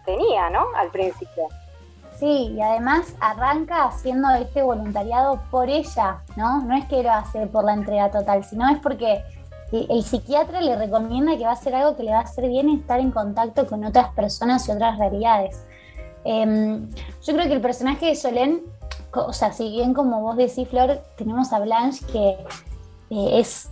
tenía, 0.04 0.50
¿no? 0.50 0.66
Al 0.76 0.90
principio. 0.90 1.48
Sí, 2.18 2.52
y 2.54 2.60
además 2.60 3.14
arranca 3.20 3.86
haciendo 3.86 4.28
este 4.34 4.62
voluntariado 4.62 5.40
por 5.50 5.70
ella, 5.70 6.18
¿no? 6.36 6.60
No 6.60 6.76
es 6.76 6.84
que 6.84 7.02
lo 7.02 7.10
hace 7.10 7.46
por 7.46 7.64
la 7.64 7.72
entrega 7.72 8.10
total, 8.10 8.44
sino 8.44 8.68
es 8.68 8.78
porque 8.80 9.24
el 9.72 10.04
psiquiatra 10.04 10.60
le 10.60 10.76
recomienda 10.76 11.38
que 11.38 11.44
va 11.44 11.50
a 11.50 11.54
hacer 11.54 11.74
algo 11.74 11.96
que 11.96 12.02
le 12.02 12.10
va 12.10 12.18
a 12.18 12.24
hacer 12.24 12.46
bien 12.46 12.68
estar 12.68 13.00
en 13.00 13.12
contacto 13.12 13.66
con 13.66 13.82
otras 13.82 14.12
personas 14.12 14.68
y 14.68 14.72
otras 14.72 14.98
realidades. 14.98 15.64
Em, 16.24 16.90
yo 17.22 17.32
creo 17.32 17.46
que 17.46 17.54
el 17.54 17.62
personaje 17.62 18.04
de 18.04 18.14
Solén, 18.14 18.60
o 19.14 19.32
sea, 19.32 19.54
si 19.54 19.70
bien 19.70 19.94
como 19.94 20.20
vos 20.20 20.36
decís, 20.36 20.68
Flor, 20.68 21.00
tenemos 21.16 21.50
a 21.54 21.60
Blanche 21.60 22.04
que 22.12 22.36
eh, 23.08 23.40
es, 23.40 23.70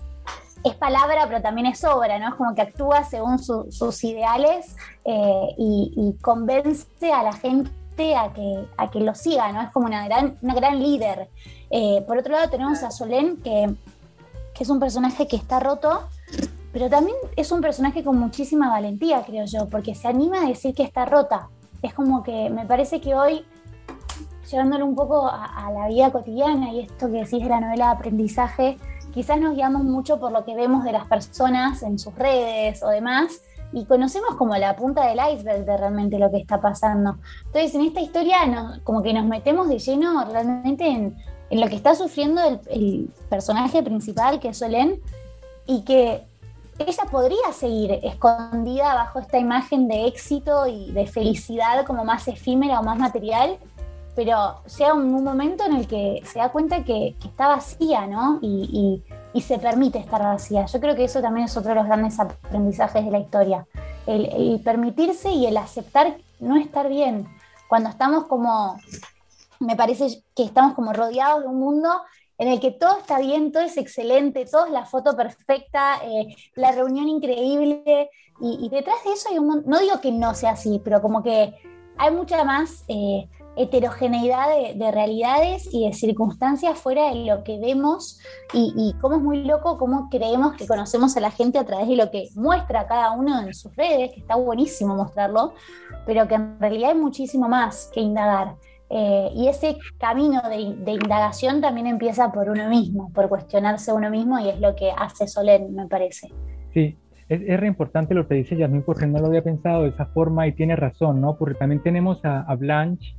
es 0.69 0.77
palabra, 0.77 1.25
pero 1.27 1.43
también 1.43 1.67
es 1.67 1.83
obra, 1.85 2.19
¿no? 2.19 2.29
Es 2.29 2.35
como 2.35 2.55
que 2.55 2.63
actúa 2.63 3.05
según 3.05 3.39
sus 3.39 4.05
ideales 4.05 4.77
eh, 5.05 5.55
y 5.57 6.17
convence 6.21 7.13
a 7.13 7.23
la 7.23 7.33
gente 7.33 7.69
a 8.17 8.33
que, 8.33 8.69
a 8.77 8.91
que 8.91 9.01
lo 9.01 9.15
siga, 9.15 9.51
¿no? 9.53 9.63
Es 9.63 9.71
como 9.71 9.87
una 9.87 10.05
gran, 10.07 10.39
una 10.43 10.55
gran 10.55 10.79
líder. 10.81 11.29
Eh, 11.71 12.05
por 12.07 12.19
otro 12.19 12.33
lado 12.33 12.49
tenemos 12.51 12.83
a 12.83 12.91
Solén, 12.91 13.39
que, 13.39 13.75
que 14.55 14.65
es 14.65 14.71
un 14.71 14.79
personaje 14.79 15.27
que 15.27 15.37
está 15.37 15.61
roto, 15.61 16.03
pero 16.73 16.89
también 16.89 17.17
es 17.37 17.51
un 17.51 17.61
personaje 17.61 18.05
con 18.05 18.19
muchísima 18.19 18.71
valentía, 18.71 19.23
creo 19.25 19.45
yo, 19.47 19.69
porque 19.69 19.95
se 19.95 20.09
anima 20.09 20.43
a 20.43 20.47
decir 20.47 20.75
que 20.75 20.83
está 20.83 21.05
rota. 21.05 21.49
Es 21.83 21.95
como 21.95 22.23
que 22.23 22.51
me 22.51 22.67
parece 22.67 23.01
que 23.01 23.15
hoy, 23.15 23.45
llevándolo 24.51 24.87
un 24.87 24.95
poco 24.95 25.27
a, 25.27 25.67
a, 25.67 25.73
la 25.73 25.89
vida 25.89 26.11
cotidiana 26.11 26.73
y 26.73 26.81
esto 26.81 27.07
que 27.07 27.25
decís 27.25 27.43
de 27.43 27.49
la 27.49 27.61
novela 27.61 27.87
de 27.87 27.93
aprendizaje, 27.93 28.77
quizás 29.13 29.41
nos 29.41 29.55
guiamos 29.55 29.85
mucho 29.85 30.19
por 30.19 30.33
lo 30.33 30.45
que 30.45 30.55
vemos 30.55 30.85
de 30.85 30.93
las 30.93 31.07
personas 31.07 31.83
en 31.83 31.99
sus 31.99 32.15
redes 32.15 32.83
o 32.83 32.89
demás, 32.89 33.43
y 33.73 33.85
conocemos 33.85 34.35
como 34.37 34.57
la 34.57 34.77
punta 34.77 35.07
del 35.07 35.19
iceberg 35.33 35.65
de 35.65 35.77
realmente 35.77 36.19
lo 36.19 36.31
que 36.31 36.39
está 36.39 36.61
pasando. 36.61 37.17
Entonces, 37.47 37.75
en 37.75 37.83
esta 37.83 38.01
historia, 38.01 38.81
como 38.85 39.03
que 39.03 39.13
nos 39.13 39.27
metemos 39.27 39.69
de 39.69 39.79
lleno 39.79 40.25
realmente 40.25 40.87
en, 40.87 41.17
lo 41.51 41.69
que 41.69 41.77
está 41.77 41.95
sufriendo 41.95 42.41
el, 42.71 43.11
personaje 43.29 43.83
principal, 43.83 44.41
que 44.41 44.49
es 44.49 44.59
Solén, 44.59 45.01
y 45.67 45.83
que 45.83 46.23
ella 46.79 47.05
podría 47.11 47.53
seguir 47.53 47.99
escondida 48.03 48.95
bajo 48.95 49.19
esta 49.19 49.39
imagen 49.39 49.89
de 49.89 50.07
éxito 50.07 50.67
y 50.67 50.93
de 50.93 51.07
felicidad 51.07 51.85
como 51.85 52.05
más 52.05 52.29
efímera 52.29 52.81
o 52.81 52.83
más 52.83 52.99
material, 52.99 53.59
pero 54.19 54.63
sea 54.67 54.95
un, 54.95 55.23
momento 55.23 55.65
en 55.65 55.77
el 55.77 55.87
que 55.87 56.23
se 56.25 56.41
da 56.41 56.51
cuenta 56.51 56.83
que, 56.83 57.15
está 57.25 57.47
vacía, 57.47 58.09
¿no? 58.09 58.41
y 58.43 59.05
y 59.33 59.41
se 59.43 59.59
permite 59.59 59.99
estar 59.99 60.23
vacía. 60.23 60.67
Yo 60.67 60.81
creo 60.81 60.97
que 60.97 61.05
eso 61.05 61.21
también 61.21 61.47
es 61.47 61.57
otro 61.57 61.71
de 61.71 61.77
los 61.77 61.87
grandes 61.87 62.19
aprendizajes 62.19 63.05
de 63.05 63.11
la 63.11 63.19
historia. 63.19 63.67
El, 64.07 64.61
permitirse 64.65 65.31
y 65.31 65.47
el 65.47 65.57
aceptar 65.57 66.17
no 66.41 66.57
estar 66.57 66.89
bien. 66.89 67.29
Cuando 67.69 67.91
estamos 67.91 68.25
como, 68.25 68.77
me 69.61 69.77
parece 69.77 70.23
que 70.35 70.45
estamos 70.45 70.75
como 70.75 70.93
rodeados 70.93 71.43
de 71.43 71.49
un 71.49 71.61
mundo 71.61 71.91
en 72.39 72.49
el 72.49 72.61
que 72.61 72.71
todo 72.71 72.99
está 72.99 73.19
bien, 73.19 73.53
todo 73.53 73.63
es 73.63 73.77
excelente, 73.77 74.47
todo 74.47 74.67
es 74.67 74.73
la 74.73 74.87
foto 74.87 75.17
perfecta, 75.17 76.01
eh, 76.05 76.35
la 76.55 76.73
reunión 76.73 77.09
increíble, 77.09 78.11
y, 78.41 78.69
detrás 78.69 79.03
de 79.05 79.13
eso 79.13 79.29
hay 79.31 79.39
un 79.39 79.65
no 79.67 79.81
digo 79.81 80.01
que 80.01 80.13
no 80.13 80.33
sea 80.33 80.53
así, 80.53 80.81
pero 80.85 81.03
como 81.03 81.25
que 81.25 81.55
hay 81.97 82.13
mucha 82.13 82.45
más 82.45 82.85
eh, 82.87 83.29
heterogeneidad 83.59 84.47
de, 84.75 84.91
realidades 84.93 85.69
y 85.73 85.87
de 85.87 85.93
circunstancias 85.93 86.79
fuera 86.79 87.11
de 87.11 87.27
lo 87.27 87.45
que 87.45 87.59
vemos 87.59 88.21
y, 88.55 88.73
y, 88.77 88.95
cómo 89.01 89.17
es 89.17 89.23
muy 89.23 89.45
loco 89.45 89.77
cómo 89.77 90.09
creemos 90.11 90.55
que 90.55 90.67
conocemos 90.67 91.17
a 91.17 91.21
la 91.21 91.31
gente 91.31 91.59
a 91.59 91.65
través 91.65 91.89
de 91.89 91.97
lo 91.97 92.11
que 92.11 92.29
muestra 92.35 92.87
cada 92.87 93.13
uno 93.13 93.41
en 93.41 93.53
sus 93.55 93.75
redes, 93.77 94.13
que 94.13 94.21
está 94.21 94.37
buenísimo 94.37 94.95
mostrarlo, 94.95 95.55
pero 96.07 96.27
que 96.29 96.37
en 96.37 96.59
realidad 96.61 96.91
hay 96.91 96.99
muchísimo 96.99 97.49
más 97.49 97.91
que 97.93 98.01
indagar. 98.01 98.55
Eh, 98.91 99.31
y 99.35 99.49
ese 99.49 99.77
camino 99.99 100.41
de, 100.49 100.93
indagación 100.93 101.61
también 101.61 101.87
empieza 101.87 102.33
por 102.33 102.49
uno 102.49 102.71
mismo, 102.71 103.13
por 103.13 103.29
cuestionarse 103.29 103.93
uno 103.93 104.09
mismo 104.11 104.39
y 104.39 104.49
es 104.49 104.61
lo 104.61 104.75
que 104.75 104.91
hace 104.97 105.27
Solén, 105.27 105.75
me 105.75 105.87
parece. 105.87 106.29
Sí, 106.73 106.97
es, 107.29 107.43
es 107.47 107.61
re 107.61 107.67
importante 107.67 108.15
lo 108.15 108.27
que 108.27 108.37
dice 108.37 108.57
Yasmin 108.57 108.83
porque 108.83 109.07
no 109.07 109.19
lo 109.19 109.27
había 109.27 109.45
pensado 109.45 109.83
de 109.83 109.91
esa 109.91 110.07
forma 110.07 110.47
y 110.47 110.53
tiene 110.53 110.75
razón, 110.75 111.21
¿no? 111.21 111.37
Porque 111.37 111.57
también 111.57 111.83
tenemos 111.83 112.21
a 112.25 112.55
Blanche 112.55 113.19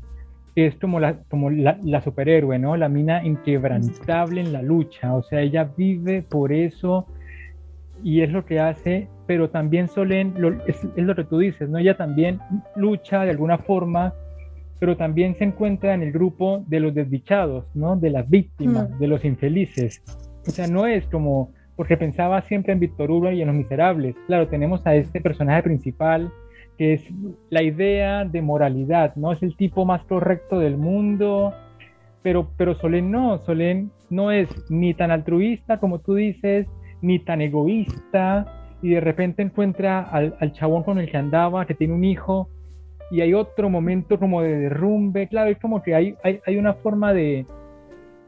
es 0.56 0.76
como 0.76 1.00
la, 1.00 1.20
como 1.30 1.50
la, 1.50 2.02
superhéroe, 2.02 2.60
¿no? 2.60 2.76
La 2.78 2.90
mina 2.90 3.24
inquebrantable 3.24 4.42
en 4.42 4.54
la 4.54 4.62
lucha, 4.62 5.14
o 5.16 5.24
sea, 5.24 5.42
ella 5.42 5.70
vive 5.78 6.22
por 6.22 6.52
eso 6.52 7.08
y 8.04 8.22
es 8.22 8.32
lo 8.32 8.46
que 8.46 8.60
hace, 8.60 9.08
pero 9.28 9.50
también 9.50 9.88
Solén, 9.88 10.34
es, 10.68 10.84
lo 10.96 11.16
que 11.16 11.24
tú 11.24 11.40
dices, 11.40 11.70
¿no? 11.70 11.78
Ella 11.78 11.98
también 11.98 12.40
lucha 12.76 13.24
de 13.26 13.32
alguna 13.32 13.58
forma, 13.58 14.14
pero 14.80 14.96
también 14.96 15.36
se 15.36 15.44
encuentra 15.44 15.94
en 15.94 16.02
el 16.02 16.12
grupo 16.12 16.64
de 16.68 16.80
los 16.80 16.94
desdichados, 16.94 17.66
¿no? 17.74 17.96
De 17.96 18.10
las 18.10 18.30
víctimas, 18.30 18.90
mm. 18.90 19.00
de 19.00 19.08
los 19.08 19.26
infelices. 19.26 20.02
O 20.48 20.52
sea, 20.52 20.68
no 20.68 20.88
es 20.88 21.06
como, 21.08 21.52
porque 21.76 21.98
pensaba 21.98 22.42
siempre 22.42 22.74
en 22.74 22.80
Víctor 22.80 23.12
Hugo 23.12 23.32
y 23.32 23.42
en 23.42 23.48
los 23.48 23.56
miserables. 23.56 24.16
Claro, 24.28 24.48
tenemos 24.48 24.86
a 24.88 24.96
este 24.96 25.22
personaje 25.22 25.64
principal, 25.64 26.32
que 26.80 26.94
es 26.94 27.04
la 27.50 27.62
idea 27.62 28.24
de 28.24 28.42
moralidad, 28.42 29.14
¿no? 29.18 29.34
Es 29.34 29.44
el 29.44 29.58
tipo 29.58 29.84
más 29.84 30.02
correcto 30.06 30.60
del 30.60 30.78
mundo, 30.78 31.54
pero, 32.24 32.52
pero 32.56 32.74
Solén 32.76 33.12
no, 33.12 33.40
Solén 33.40 33.92
no 34.10 34.32
es 34.32 34.48
ni 34.70 34.94
tan 34.94 35.12
altruista 35.12 35.78
como 35.82 36.00
tú 36.00 36.16
dices, 36.16 36.68
ni 37.02 37.20
tan 37.20 37.42
egoísta, 37.42 38.78
y 38.82 38.92
de 38.92 39.02
repente 39.02 39.42
encuentra 39.42 40.00
al, 40.00 40.38
al 40.40 40.54
chabón 40.54 40.84
con 40.84 41.00
el 41.00 41.12
que 41.12 41.18
andaba, 41.18 41.66
que 41.66 41.74
tiene 41.74 41.94
un 41.94 42.06
hijo, 42.06 42.48
y 43.12 43.20
hay 43.20 43.34
otro 43.34 43.70
momento 43.70 44.18
como 44.18 44.42
de 44.42 44.56
derrumbe, 44.56 45.28
claro, 45.28 45.52
es 45.52 45.60
como 45.60 45.84
que 45.84 45.96
hay, 45.96 46.16
hay, 46.24 46.40
hay 46.46 46.56
una 46.56 46.76
forma 46.76 47.14
de, 47.14 47.46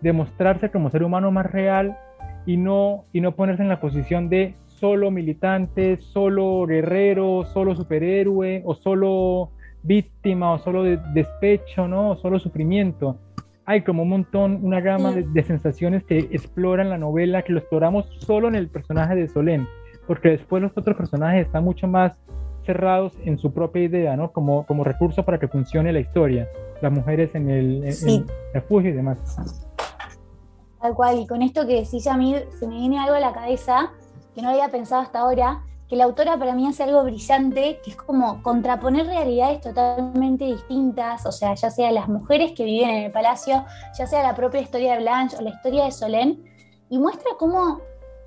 de 0.01 0.11
mostrarse 0.11 0.69
como 0.71 0.89
ser 0.89 1.03
humano 1.03 1.31
más 1.31 1.49
real 1.49 1.97
y 2.45 2.57
no, 2.57 3.05
y 3.13 3.21
no 3.21 3.33
ponerse 3.33 3.63
en 3.63 3.69
la 3.69 3.79
posición 3.79 4.27
de 4.27 4.55
solo 4.81 5.11
militante, 5.11 5.99
solo 6.01 6.65
guerrero, 6.65 7.45
solo 7.53 7.75
superhéroe 7.75 8.63
o 8.65 8.73
solo 8.73 9.51
víctima 9.83 10.53
o 10.53 10.57
solo 10.57 10.83
despecho, 10.83 11.87
¿no? 11.87 12.09
O 12.09 12.15
solo 12.17 12.39
sufrimiento. 12.39 13.17
Hay 13.65 13.83
como 13.83 14.01
un 14.01 14.09
montón, 14.09 14.59
una 14.63 14.81
gama 14.81 15.11
de, 15.11 15.43
sensaciones 15.43 16.03
que 16.03 16.17
exploran 16.17 16.89
la 16.89 16.97
novela, 16.97 17.43
que 17.43 17.53
lo 17.53 17.59
exploramos 17.59 18.07
solo 18.25 18.47
en 18.47 18.55
el 18.55 18.69
personaje 18.69 19.15
de 19.15 19.27
Solén, 19.27 19.67
porque 20.07 20.29
después 20.29 20.63
los 20.63 20.75
otros 20.75 20.97
personajes 20.97 21.45
están 21.45 21.63
mucho 21.63 21.87
más 21.87 22.17
cerrados 22.65 23.13
en 23.23 23.37
su 23.37 23.53
propia 23.53 23.83
idea, 23.83 24.17
¿no? 24.17 24.31
Como, 24.31 24.65
como 24.65 24.83
recurso 24.83 25.23
para 25.23 25.39
que 25.39 25.47
funcione 25.47 25.93
la 25.93 25.99
historia. 25.99 26.49
Las 26.81 26.91
mujeres 26.91 27.35
en 27.35 27.49
el, 27.49 27.83
refugio 28.51 28.89
y 28.89 28.93
demás. 28.93 29.19
Tal 30.81 30.95
cual, 30.95 31.19
y 31.19 31.27
con 31.27 31.43
esto 31.43 31.67
que 31.67 31.81
decís 31.81 32.07
a 32.07 32.17
mí, 32.17 32.35
se 32.59 32.67
me 32.67 32.77
viene 32.77 32.99
algo 32.99 33.13
a 33.13 33.19
la 33.19 33.31
cabeza 33.31 33.91
que 34.33 34.41
no 34.41 34.49
había 34.49 34.69
pensado 34.69 35.01
hasta 35.01 35.19
ahora, 35.19 35.63
que 35.91 35.97
la 35.97 36.05
autora 36.05 36.37
para 36.37 36.53
mí 36.53 36.65
hace 36.67 36.83
algo 36.83 37.03
brillante, 37.03 37.81
que 37.83 37.91
es 37.91 37.97
como 37.97 38.41
contraponer 38.43 39.07
realidades 39.07 39.59
totalmente 39.59 40.45
distintas, 40.45 41.25
o 41.25 41.33
sea, 41.33 41.53
ya 41.53 41.69
sea 41.69 41.91
las 41.91 42.07
mujeres 42.07 42.53
que 42.53 42.63
viven 42.63 42.89
en 42.89 43.03
el 43.03 43.11
palacio, 43.11 43.65
ya 43.97 44.07
sea 44.07 44.23
la 44.23 44.33
propia 44.33 44.61
historia 44.61 44.93
de 44.93 44.99
Blanche 44.99 45.35
o 45.37 45.41
la 45.41 45.49
historia 45.49 45.83
de 45.83 45.91
Solén, 45.91 46.45
y 46.89 46.97
muestra 46.97 47.31
cómo 47.37 47.81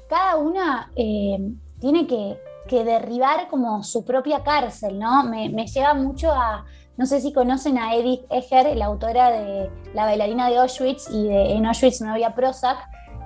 cada 0.08 0.36
una 0.36 0.92
eh, 0.96 1.38
tiene 1.80 2.06
que, 2.06 2.38
derribar 2.68 3.48
como 3.48 3.84
su 3.84 4.04
propia 4.04 4.42
cárcel, 4.42 4.98
¿no? 4.98 5.22
Me, 5.24 5.48
me, 5.48 5.66
lleva 5.66 5.94
mucho 5.94 6.32
a, 6.32 6.64
no 6.96 7.06
sé 7.06 7.20
si 7.20 7.32
conocen 7.32 7.78
a 7.78 7.94
Edith 7.94 8.26
Eger, 8.30 8.76
la 8.76 8.86
autora 8.86 9.30
de 9.30 9.70
La 9.94 10.04
bailarina 10.04 10.48
de 10.48 10.58
Auschwitz 10.58 11.08
y 11.10 11.28
de 11.28 11.52
En 11.52 11.66
Auschwitz 11.66 12.00
no 12.00 12.12
había 12.12 12.34
Prozac, 12.34 12.78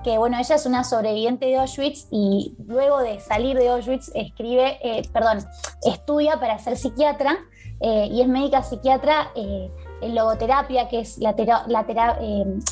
que 0.03 0.17
bueno, 0.17 0.37
ella 0.37 0.55
es 0.55 0.65
una 0.65 0.83
sobreviviente 0.83 1.45
de 1.45 1.57
Auschwitz 1.57 2.07
y 2.11 2.55
luego 2.65 2.99
de 2.99 3.19
salir 3.19 3.57
de 3.57 3.69
Auschwitz 3.69 4.11
escribe, 4.15 4.79
eh, 4.81 5.01
perdón, 5.11 5.39
estudia 5.83 6.39
para 6.39 6.57
ser 6.59 6.77
psiquiatra 6.77 7.37
eh, 7.81 8.07
y 8.11 8.21
es 8.21 8.27
médica 8.27 8.63
psiquiatra 8.63 9.31
eh, 9.35 9.69
en 10.01 10.15
logoterapia, 10.15 10.87
que 10.87 11.01
es 11.01 11.17
la, 11.17 11.35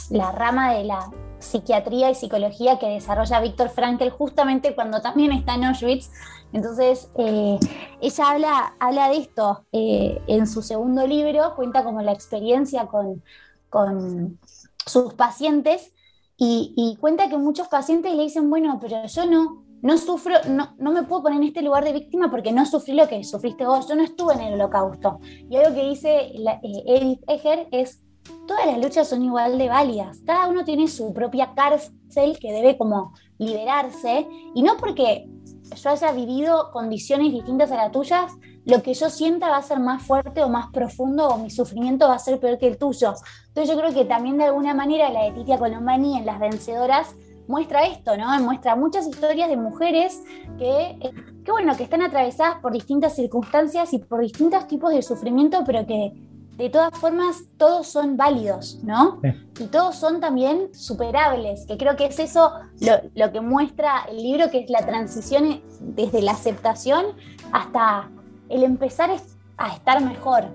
la 0.10 0.32
rama 0.32 0.74
de 0.74 0.84
la 0.86 1.12
psiquiatría 1.40 2.10
y 2.10 2.16
psicología 2.16 2.80
que 2.80 2.88
desarrolla 2.88 3.42
Víctor 3.42 3.70
Frankl 3.70 4.10
justamente 4.10 4.74
cuando 4.74 5.02
también 5.02 5.34
está 5.34 5.56
en 5.56 5.66
Auschwitz. 5.66 6.10
Entonces, 6.54 7.10
ella 7.18 8.30
habla, 8.30 8.74
habla 8.80 9.10
de 9.10 9.18
esto 9.18 9.66
en 9.74 10.48
su 10.48 10.62
segundo 10.62 11.06
libro, 11.06 11.54
cuenta 11.58 11.84
como 11.84 12.02
la 12.02 12.14
experiencia 12.14 12.88
con, 12.88 13.22
con 13.70 14.40
sus 14.86 15.14
pacientes 15.14 15.92
y, 16.40 16.98
cuenta 17.00 17.30
que 17.30 17.38
muchos 17.38 17.68
pacientes 17.68 18.14
le 18.14 18.24
dicen, 18.24 18.50
bueno, 18.50 18.78
pero 18.80 19.06
yo 19.08 19.26
no, 19.26 19.64
no 19.82 19.98
sufro, 19.98 20.36
no, 20.48 20.76
no 20.78 20.92
me 20.92 21.04
puedo 21.04 21.24
poner 21.24 21.42
en 21.42 21.48
este 21.48 21.64
lugar 21.64 21.84
de 21.84 21.94
víctima 21.94 22.30
porque 22.30 22.52
no 22.52 22.66
sufrí 22.66 22.94
lo 22.94 23.08
que 23.08 23.24
sufriste 23.24 23.66
vos, 23.66 23.88
yo 23.88 23.96
no 23.96 24.04
estuve 24.04 24.34
en 24.34 24.42
el 24.42 24.54
holocausto. 24.54 25.20
Y 25.50 25.56
algo 25.56 25.76
que 25.76 25.90
dice 25.90 26.32
eh, 26.36 26.84
Edith 26.86 27.24
Eger 27.28 27.68
es, 27.72 28.04
todas 28.46 28.68
las 28.68 28.78
luchas 28.78 29.08
son 29.08 29.24
igual 29.24 29.58
de 29.58 29.68
válidas, 29.68 30.20
cada 30.26 30.48
uno 30.48 30.64
tiene 30.64 30.88
su 30.88 31.12
propia 31.12 31.54
cárcel 31.56 32.38
que 32.40 32.52
debe 32.52 32.78
como 32.78 33.14
liberarse, 33.40 34.28
y 34.54 34.62
no 34.62 34.78
porque 34.78 35.28
yo 35.76 35.90
haya 35.90 36.12
vivido 36.12 36.72
condiciones 36.72 37.34
distintas 37.34 37.72
a 37.72 37.78
las 37.78 37.92
tuyas, 37.92 38.32
lo 38.66 38.84
que 38.84 38.94
yo 38.94 39.10
sienta 39.10 39.50
va 39.50 39.58
a 39.58 39.62
ser 39.62 39.80
más 39.80 40.04
fuerte 40.04 40.44
o 40.44 40.50
más 40.50 40.68
profundo 40.74 41.28
o 41.28 41.38
mi 41.38 41.50
sufrimiento 41.50 42.08
va 42.08 42.16
a 42.16 42.20
ser 42.20 42.38
peor 42.38 42.58
que 42.58 42.68
el 42.68 42.78
tuyo. 42.78 43.14
Entonces 43.58 43.76
yo 43.76 43.82
creo 43.82 43.92
que 43.92 44.06
también 44.06 44.38
de 44.38 44.44
alguna 44.44 44.76
manera 44.76 45.10
la 45.10 45.24
de 45.24 45.32
Titia 45.32 45.58
Colombani 45.58 46.20
en 46.20 46.28
Las 46.28 46.40
Vencedoras 46.40 47.16
muestra 47.48 47.88
esto, 47.88 48.16
¿no? 48.16 48.40
Muestra 48.40 48.76
muchas 48.76 49.08
historias 49.08 49.50
de 49.50 49.58
mujeres 49.58 50.22
que, 50.60 51.00
que, 51.44 51.52
bueno, 51.52 51.76
que 51.76 51.82
están 51.82 52.04
atravesadas 52.04 52.62
por 52.62 52.72
distintas 52.72 53.16
circunstancias 53.16 53.94
y 53.94 53.98
por 53.98 54.22
distintos 54.22 54.68
tipos 54.68 54.94
de 54.94 55.02
sufrimiento, 55.02 55.64
pero 55.66 55.88
que 55.88 56.14
de 56.56 56.70
todas 56.70 56.96
formas 57.00 57.46
todos 57.58 57.88
son 57.88 58.16
válidos, 58.16 58.78
¿no? 58.84 59.22
Y 59.60 59.66
todos 59.66 59.96
son 59.96 60.20
también 60.20 60.72
superables, 60.76 61.66
que 61.66 61.80
creo 61.80 61.96
que 61.96 62.06
es 62.06 62.20
eso 62.20 62.52
lo, 62.80 62.94
lo 63.16 63.32
que 63.32 63.42
muestra 63.42 64.06
el 64.08 64.18
libro, 64.18 64.52
que 64.52 64.60
es 64.60 64.70
la 64.70 64.86
transición 64.86 65.64
desde 65.80 66.22
la 66.22 66.34
aceptación 66.34 67.08
hasta 67.52 68.08
el 68.50 68.64
empezar 68.64 69.10
a 69.58 69.74
estar 69.74 70.00
mejor. 70.04 70.46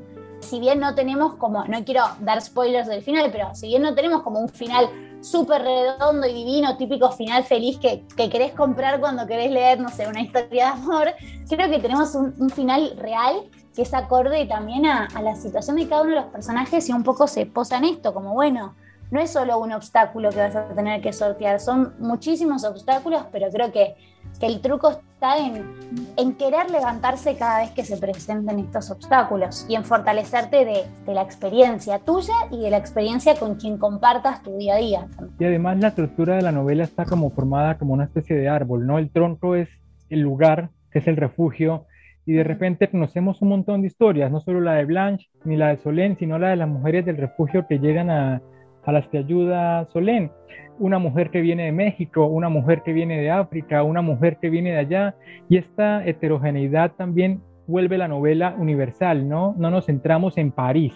Si 0.43 0.61
bien 0.61 0.81
no 0.81 0.95
tenemos 0.95 1.37
como, 1.37 1.65
no 1.65 1.85
quiero 1.85 2.03
dar 2.21 2.41
spoilers 2.43 2.89
del 2.89 3.03
final, 3.03 3.31
pero 3.33 3.55
si 3.55 3.69
bien 3.69 3.83
no 3.83 3.95
tenemos 3.95 4.23
como 4.23 4.41
un 4.41 4.49
final 4.49 4.91
súper 5.23 5.63
redondo 5.63 6.27
y 6.27 6.35
divino, 6.35 6.77
típico 6.77 7.11
final 7.13 7.45
feliz 7.45 7.79
que, 7.79 8.05
querés 8.29 8.53
comprar 8.53 9.01
cuando 9.01 9.27
querés 9.27 9.51
leer, 9.51 9.81
no 9.81 9.89
sé, 9.89 10.07
una 10.09 10.21
historia 10.21 10.67
de 10.67 10.71
amor, 10.71 11.09
creo 11.49 11.71
que 11.71 11.79
tenemos 11.79 12.15
un, 12.15 12.51
final 12.51 12.95
real 12.99 13.49
que 13.75 13.83
es 13.83 13.95
acorde 13.95 14.45
también 14.47 14.85
a, 14.85 15.07
a, 15.15 15.23
la 15.23 15.35
situación 15.37 15.77
de 15.77 15.89
cada 15.89 16.03
uno 16.03 16.11
de 16.11 16.21
los 16.21 16.31
personajes 16.31 16.89
y 16.89 16.93
un 16.93 17.05
poco 17.05 17.27
se 17.27 17.47
posa 17.47 17.79
en 17.79 17.85
esto, 17.85 18.13
como 18.13 18.35
bueno, 18.35 18.75
no 19.11 19.21
es 19.21 19.31
solo 19.31 19.59
un 19.59 19.73
obstáculo 19.73 20.31
que 20.31 20.39
vas 20.39 20.57
a 20.57 20.69
tener 20.69 21.01
que 21.01 21.13
sortear, 21.13 21.61
son 21.61 21.95
muchísimos 21.99 22.65
obstáculos, 22.65 23.25
pero 23.31 23.49
creo 23.51 23.71
que 23.71 23.95
que 24.41 24.47
el 24.47 24.61
truco 24.61 24.91
está 24.91 25.37
en, 25.39 26.35
querer 26.35 26.71
levantarse 26.71 27.37
cada 27.37 27.61
vez 27.61 27.71
que 27.71 27.85
se 27.85 27.97
presenten 27.97 28.59
estos 28.59 28.91
obstáculos 28.91 29.65
y 29.69 29.77
en 29.77 29.85
fortalecerte 29.85 30.65
de, 30.65 31.13
la 31.13 31.23
experiencia 31.23 32.01
tuya 32.01 32.35
y 32.51 32.61
de 32.61 32.71
la 32.71 32.79
experiencia 32.79 33.37
con 33.37 33.55
quien 33.55 33.79
compartas 33.79 34.43
tu 34.43 34.57
día 34.59 34.75
a 34.75 34.79
día. 34.79 35.07
Y 35.39 35.45
además 35.45 35.79
la 35.79 35.89
estructura 35.89 36.35
de 36.37 36.43
la 36.43 36.51
novela 36.51 36.83
está 36.83 37.05
como 37.05 37.31
formada 37.31 37.79
como 37.79 37.95
una 37.95 38.05
especie 38.05 38.37
de 38.37 38.49
árbol, 38.49 38.87
¿no? 38.87 38.99
El 38.99 39.11
tronco 39.11 39.55
es 39.55 39.69
el 40.11 40.21
lugar, 40.21 40.71
que 40.91 40.99
es 40.99 41.07
el 41.07 41.17
refugio, 41.17 41.87
y 42.27 42.33
de 42.33 42.45
repente 42.45 42.89
conocemos 42.89 43.43
un 43.43 43.49
montón 43.49 43.83
de 43.83 43.89
historias, 43.89 44.31
no 44.31 44.41
solo 44.41 44.61
la 44.61 44.75
de 44.75 44.85
Blanche 44.85 45.29
ni 45.45 45.57
la 45.57 45.69
de 45.69 45.79
Solén, 45.79 46.17
sino 46.19 46.39
la 46.39 46.51
de 46.51 46.57
las 46.57 46.69
mujeres 46.69 47.05
del 47.05 47.17
refugio 47.17 47.67
que 47.69 47.79
llegan 47.79 48.11
a, 48.11 48.43
a 48.85 48.93
las 48.93 49.07
que 49.09 49.19
ayuda 49.19 49.87
Solén. 49.93 50.31
Una 50.79 50.99
mujer 50.99 51.31
que 51.31 51.41
viene 51.41 51.67
de 51.67 51.73
México, 51.73 52.27
una 52.27 52.49
mujer 52.49 52.83
que 52.83 52.93
viene 52.93 53.21
de 53.21 53.31
África, 53.31 53.83
una 53.83 54.03
mujer 54.03 54.39
que 54.41 54.51
viene 54.51 54.73
de 54.73 54.79
allá. 54.79 55.15
Y 55.49 55.59
esta 55.59 56.05
heterogeneidad 56.05 56.93
también 56.93 57.43
vuelve 57.67 57.99
la 57.99 58.09
novela 58.09 58.55
universal, 58.59 59.29
¿no? 59.29 59.55
No 59.57 59.71
nos 59.71 59.87
centramos 59.87 60.39
en 60.39 60.51
París, 60.51 60.95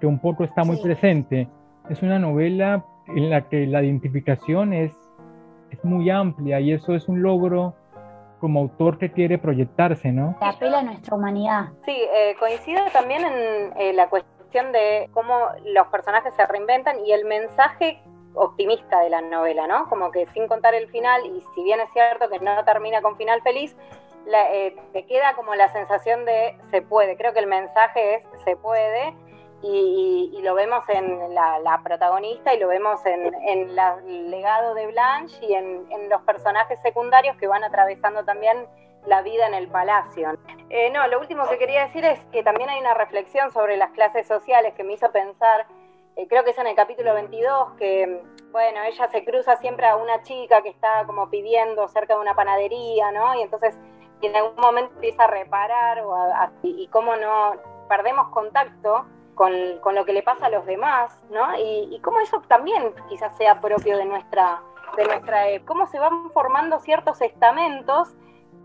que 0.00 0.06
un 0.06 0.18
poco 0.18 0.44
está 0.44 0.64
muy 0.64 0.80
presente. 0.82 1.48
Es 1.88 2.02
una 2.02 2.18
novela 2.18 2.84
en 3.14 3.30
la 3.30 3.48
que 3.48 3.66
la 3.66 3.82
identificación 3.82 4.72
es, 4.72 4.92
es 5.70 5.84
muy 5.84 6.10
amplia 6.10 6.60
y 6.60 6.72
eso 6.72 6.94
es 6.94 7.08
un 7.08 7.22
logro 7.22 7.74
como 8.40 8.60
autor 8.60 8.98
que 8.98 9.12
quiere 9.12 9.38
proyectarse, 9.38 10.10
¿no? 10.12 10.36
apela 10.40 10.78
a 10.78 10.82
nuestra 10.82 11.14
humanidad. 11.14 11.68
Sí, 11.84 11.92
eh, 11.92 12.34
coincido 12.38 12.80
también 12.92 13.22
en 13.22 13.72
eh, 13.76 13.92
la 13.92 14.08
cuestión 14.08 14.39
de 14.50 15.08
cómo 15.12 15.48
los 15.64 15.86
personajes 15.88 16.34
se 16.34 16.46
reinventan 16.46 17.04
y 17.06 17.12
el 17.12 17.24
mensaje 17.24 18.02
optimista 18.34 19.00
de 19.00 19.10
la 19.10 19.20
novela, 19.20 19.66
¿no? 19.66 19.88
Como 19.88 20.10
que 20.10 20.26
sin 20.28 20.48
contar 20.48 20.74
el 20.74 20.88
final, 20.88 21.24
y 21.26 21.42
si 21.54 21.62
bien 21.62 21.80
es 21.80 21.90
cierto 21.92 22.28
que 22.28 22.40
no 22.40 22.64
termina 22.64 23.00
con 23.00 23.16
final 23.16 23.42
feliz, 23.42 23.76
eh, 24.26 24.76
te 24.92 25.06
queda 25.06 25.34
como 25.34 25.54
la 25.54 25.72
sensación 25.72 26.24
de 26.24 26.56
se 26.70 26.82
puede. 26.82 27.16
Creo 27.16 27.32
que 27.32 27.40
el 27.40 27.46
mensaje 27.46 28.16
es 28.16 28.24
se 28.44 28.56
puede, 28.56 29.14
y, 29.62 30.40
lo 30.42 30.54
vemos 30.54 30.82
en 30.88 31.34
la, 31.34 31.80
protagonista 31.84 32.54
y 32.54 32.58
lo 32.58 32.68
vemos 32.68 33.04
en, 33.04 33.34
el 33.46 34.30
legado 34.30 34.74
de 34.74 34.86
Blanche 34.86 35.36
y 35.44 35.54
en 35.54 36.08
los 36.08 36.22
personajes 36.22 36.80
secundarios 36.82 37.36
que 37.36 37.46
van 37.46 37.62
atravesando 37.62 38.24
también 38.24 38.66
la 39.06 39.22
vida 39.22 39.46
en 39.46 39.54
el 39.54 39.68
palacio. 39.68 40.36
Eh, 40.68 40.90
no, 40.90 41.06
lo 41.08 41.20
último 41.20 41.48
que 41.48 41.58
quería 41.58 41.86
decir 41.86 42.04
es 42.04 42.20
que 42.26 42.42
también 42.42 42.68
hay 42.70 42.80
una 42.80 42.94
reflexión 42.94 43.50
sobre 43.50 43.76
las 43.76 43.90
clases 43.90 44.26
sociales 44.26 44.74
que 44.74 44.84
me 44.84 44.92
hizo 44.92 45.10
pensar, 45.10 45.66
eh, 46.16 46.26
creo 46.28 46.44
que 46.44 46.50
es 46.50 46.58
en 46.58 46.66
el 46.66 46.76
capítulo 46.76 47.14
22, 47.14 47.72
que, 47.72 48.22
bueno, 48.52 48.82
ella 48.82 49.08
se 49.08 49.24
cruza 49.24 49.56
siempre 49.56 49.86
a 49.86 49.96
una 49.96 50.22
chica 50.22 50.62
que 50.62 50.68
está 50.68 51.04
como 51.06 51.30
pidiendo 51.30 51.88
cerca 51.88 52.14
de 52.14 52.20
una 52.20 52.34
panadería, 52.34 53.10
¿no? 53.12 53.34
Y 53.34 53.42
entonces 53.42 53.78
en 54.22 54.36
algún 54.36 54.60
momento 54.60 54.92
empieza 54.94 55.24
a 55.24 55.28
reparar 55.28 56.00
o 56.00 56.14
y 56.62 56.86
cómo 56.88 57.16
no 57.16 57.54
perdemos 57.88 58.28
contacto 58.28 59.06
con, 59.34 59.94
lo 59.94 60.04
que 60.04 60.12
le 60.12 60.22
pasa 60.22 60.46
a 60.46 60.50
los 60.50 60.66
demás, 60.66 61.18
¿no? 61.30 61.56
Y, 61.58 61.98
cómo 62.02 62.20
eso 62.20 62.42
también 62.46 62.94
quizás 63.08 63.34
sea 63.38 63.58
propio 63.58 63.96
de 63.96 64.04
nuestra, 64.04 64.60
de 64.96 65.04
nuestra 65.06 65.44
cómo 65.64 65.86
se 65.86 65.98
van 65.98 66.30
formando 66.32 66.78
ciertos 66.80 67.22
estamentos 67.22 68.14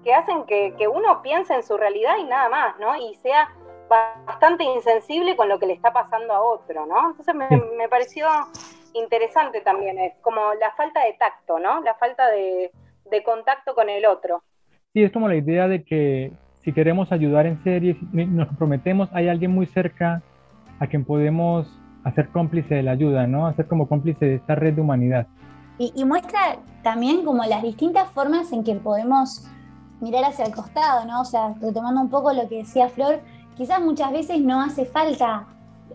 que 0.06 0.14
hacen 0.14 0.46
que, 0.46 0.88
uno 0.88 1.22
piense 1.24 1.56
en 1.56 1.64
su 1.64 1.76
realidad 1.76 2.14
y 2.20 2.26
nada 2.26 2.48
más, 2.48 2.80
¿no? 2.80 2.96
Y 2.96 3.16
sea 3.16 3.50
bastante 3.90 4.64
insensible 4.64 5.36
con 5.36 5.50
lo 5.50 5.60
que 5.60 5.66
le 5.66 5.74
está 5.74 5.92
pasando 5.92 6.32
a 6.32 6.42
otro, 6.42 6.86
¿no? 6.86 7.10
Entonces 7.10 7.36
me, 7.36 7.90
pareció 7.90 8.28
interesante 8.94 9.62
también, 9.62 9.98
es 9.98 10.14
como 10.22 10.54
la 10.62 10.72
falta 10.78 11.04
de 11.04 11.14
tacto, 11.14 11.60
¿no? 11.60 11.82
La 11.82 11.96
falta 11.96 12.30
de, 12.30 12.72
contacto 13.26 13.74
con 13.74 13.90
el 13.90 14.06
otro. 14.06 14.44
Sí, 14.94 15.04
es 15.04 15.12
como 15.12 15.28
la 15.28 15.36
idea 15.36 15.68
de 15.68 15.84
que 15.84 16.32
si 16.64 16.72
queremos 16.72 17.12
ayudar 17.12 17.48
en 17.48 17.64
serie, 17.64 17.98
nos 18.12 18.48
comprometemos, 18.48 19.10
hay 19.12 19.28
alguien 19.28 19.52
muy 19.52 19.66
cerca 19.68 20.22
a 20.80 20.88
quien 20.88 21.04
podemos 21.04 21.68
hacer 22.04 22.30
cómplice 22.30 22.76
de 22.76 22.84
la 22.84 22.92
ayuda, 22.92 23.26
¿no? 23.26 23.48
Hacer 23.48 23.68
como 23.68 23.88
cómplice 23.88 24.26
de 24.26 24.36
esta 24.36 24.54
red 24.54 24.74
de 24.74 24.82
humanidad. 24.82 25.28
y 25.78 26.06
muestra 26.06 26.58
también 26.84 27.26
como 27.26 27.44
las 27.44 27.64
distintas 27.64 28.10
formas 28.12 28.52
en 28.54 28.64
que 28.64 28.76
podemos 28.76 29.50
mirar 30.02 30.26
hacia 30.26 30.46
el 30.46 30.54
costado, 30.54 31.06
¿no? 31.06 31.22
O 31.22 31.26
sea, 31.26 31.54
retomando 31.60 32.02
un 32.02 32.10
poco 32.10 32.34
lo 32.34 32.48
que 32.48 32.58
decía 32.58 32.90
Flor, 32.90 33.22
quizás 33.56 33.82
muchas 33.82 34.12
veces 34.12 34.40
no 34.42 34.62
hace 34.62 34.86
falta 34.86 35.48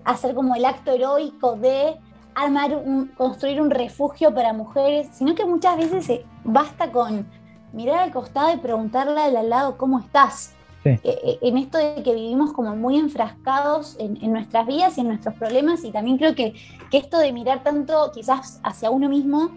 hacer 0.04 0.34
como 0.34 0.54
el 0.54 0.64
acto 0.64 0.92
heroico 0.92 1.56
de 1.56 1.98
armar, 2.34 2.74
un, 2.74 3.08
construir 3.08 3.60
un 3.60 3.70
refugio 3.70 4.34
para 4.34 4.52
mujeres, 4.52 5.08
sino 5.12 5.34
que 5.34 5.44
muchas 5.44 5.76
veces 5.76 6.20
basta 6.44 6.90
con 6.90 7.26
mirar 7.72 8.00
al 8.00 8.12
costado 8.12 8.52
y 8.52 8.56
preguntarle 8.58 9.20
al 9.20 9.48
lado 9.48 9.76
cómo 9.76 9.98
estás. 9.98 10.54
Eh, 10.82 10.98
eh, 11.04 11.38
en 11.42 11.58
esto 11.58 11.76
de 11.76 12.02
que 12.02 12.14
vivimos 12.14 12.54
como 12.54 12.74
muy 12.74 12.96
enfrascados 12.98 13.96
en, 13.98 14.18
nuestras 14.32 14.66
vidas 14.66 14.96
y 14.96 15.02
en 15.02 15.08
nuestros 15.08 15.34
problemas 15.34 15.84
y 15.84 15.90
también 15.90 16.16
creo 16.16 16.34
que, 16.34 16.54
que 16.90 16.96
esto 16.96 17.18
de 17.18 17.34
mirar 17.34 17.62
tanto 17.62 18.10
quizás 18.14 18.60
hacia 18.62 18.90
uno 18.90 19.10
mismo 19.10 19.50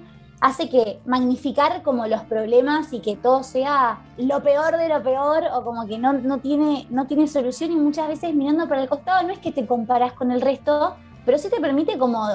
hace 0.43 0.67
que 0.67 0.99
magnificar 1.05 1.83
como 1.83 2.05
los 2.05 2.21
problemas 2.23 2.91
y 2.91 2.99
que 2.99 3.15
todo 3.15 3.43
sea 3.43 4.01
lo 4.17 4.43
peor 4.43 4.75
de 4.75 4.89
lo 4.89 5.01
peor 5.01 5.45
o 5.53 5.63
como 5.63 5.87
que 5.87 5.97
no, 5.97 6.11
no, 6.11 6.39
tiene, 6.39 6.85
no 6.89 7.07
tiene 7.07 7.29
solución 7.29 7.71
y 7.71 7.77
muchas 7.77 8.09
veces 8.09 8.35
mirando 8.35 8.67
para 8.67 8.81
el 8.81 8.89
costado 8.89 9.25
no 9.25 9.31
es 9.31 9.39
que 9.39 9.53
te 9.53 9.65
comparas 9.65 10.11
con 10.11 10.31
el 10.31 10.41
resto, 10.41 10.97
pero 11.25 11.37
sí 11.37 11.49
te 11.49 11.61
permite 11.61 11.97
como 11.97 12.27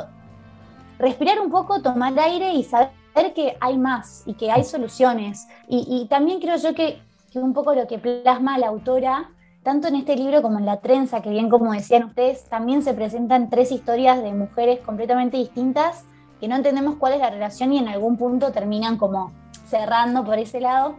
respirar 0.99 1.39
un 1.39 1.51
poco, 1.51 1.83
tomar 1.83 2.19
aire 2.19 2.55
y 2.55 2.65
saber 2.65 2.95
que 3.35 3.59
hay 3.61 3.77
más 3.77 4.23
y 4.25 4.33
que 4.33 4.51
hay 4.51 4.65
soluciones. 4.65 5.47
Y, 5.69 6.07
también 6.09 6.41
creo 6.41 6.57
yo 6.57 6.75
que, 6.75 7.03
un 7.35 7.53
poco 7.53 7.75
lo 7.75 7.87
que 7.87 7.99
plasma 7.99 8.57
la 8.57 8.69
autora 8.69 9.33
tanto 9.63 9.87
en 9.87 9.97
este 9.97 10.17
libro 10.17 10.41
como 10.41 10.59
en 10.59 10.65
La 10.65 10.79
Trenza, 10.79 11.21
que 11.21 11.29
bien 11.29 11.51
como 11.51 11.75
decían 11.75 12.05
ustedes, 12.05 12.45
también 12.45 12.83
se 12.83 12.95
presentan 12.95 13.51
tres 13.51 13.71
historias 13.71 14.23
de 14.23 14.33
mujeres 14.33 14.81
completamente 14.81 15.37
distintas 15.37 16.07
que 16.41 16.49
no 16.49 16.57
entendemos 16.57 16.97
cuál 16.97 17.15
es 17.15 17.21
la 17.21 17.31
relación 17.31 17.73
y 17.73 17.79
en 17.79 17.89
algún 17.89 18.17
punto 18.17 18.53
terminan 18.53 18.97
como 18.97 19.33
cerrando 19.67 20.25
por 20.25 20.39
ese 20.39 20.61
lado. 20.61 20.97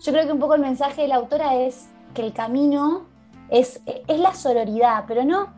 Yo 0.00 0.12
creo 0.12 0.26
que 0.26 0.32
un 0.32 0.38
poco 0.38 0.54
el 0.54 0.60
mensaje 0.60 1.02
de 1.02 1.08
la 1.08 1.16
autora 1.16 1.54
es 1.56 1.88
que 2.14 2.22
el 2.22 2.32
camino 2.32 3.02
es, 3.48 3.80
es 3.86 4.18
la 4.18 4.34
sororidad, 4.34 5.04
pero 5.06 5.24
no, 5.24 5.48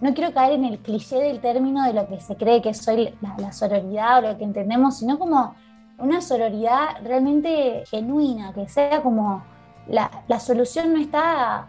no 0.00 0.14
quiero 0.14 0.32
caer 0.32 0.54
en 0.54 0.64
el 0.64 0.78
cliché 0.78 1.16
del 1.16 1.40
término 1.40 1.84
de 1.84 1.92
lo 1.92 2.06
que 2.08 2.20
se 2.20 2.36
cree 2.36 2.60
que 2.60 2.70
es 2.70 2.86
la, 2.86 3.34
la 3.38 3.52
sororidad 3.52 4.18
o 4.18 4.32
lo 4.32 4.38
que 4.38 4.44
entendemos, 4.44 4.98
sino 4.98 5.18
como 5.18 5.54
una 5.98 6.20
sororidad 6.20 6.96
realmente 7.02 7.84
genuina, 7.86 8.52
que 8.52 8.68
sea 8.68 9.02
como 9.02 9.44
la, 9.86 10.10
la 10.28 10.40
solución 10.40 10.92
no 10.92 11.00
está 11.00 11.68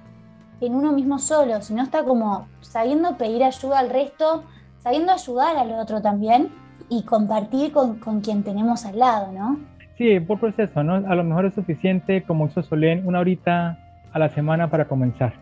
en 0.62 0.74
uno 0.74 0.92
mismo 0.92 1.20
solo, 1.20 1.62
sino 1.62 1.84
está 1.84 2.04
como 2.04 2.48
sabiendo 2.62 3.18
pedir 3.18 3.44
ayuda 3.44 3.80
al 3.80 3.90
resto, 3.90 4.44
sabiendo 4.80 5.12
ayudar 5.12 5.58
al 5.58 5.72
otro 5.74 6.02
también 6.02 6.65
y 6.90 7.04
compartir 7.04 7.72
con, 7.72 8.00
con, 8.00 8.22
quien 8.22 8.44
tenemos 8.44 8.86
al 8.86 9.00
lado, 9.00 9.32
¿no? 9.32 9.60
Sí, 9.98 10.20
por 10.20 10.40
proceso, 10.40 10.84
¿no? 10.84 10.96
A 10.96 11.16
lo 11.16 11.24
mejor 11.24 11.46
es 11.46 11.54
suficiente, 11.54 12.24
como 12.24 12.48
hizo 12.48 12.62
Solén, 12.64 13.08
una 13.08 13.20
horita 13.20 13.80
a 14.12 14.20
la 14.20 14.30
semana 14.30 14.70
para 14.70 14.86
comenzar. 14.86 15.34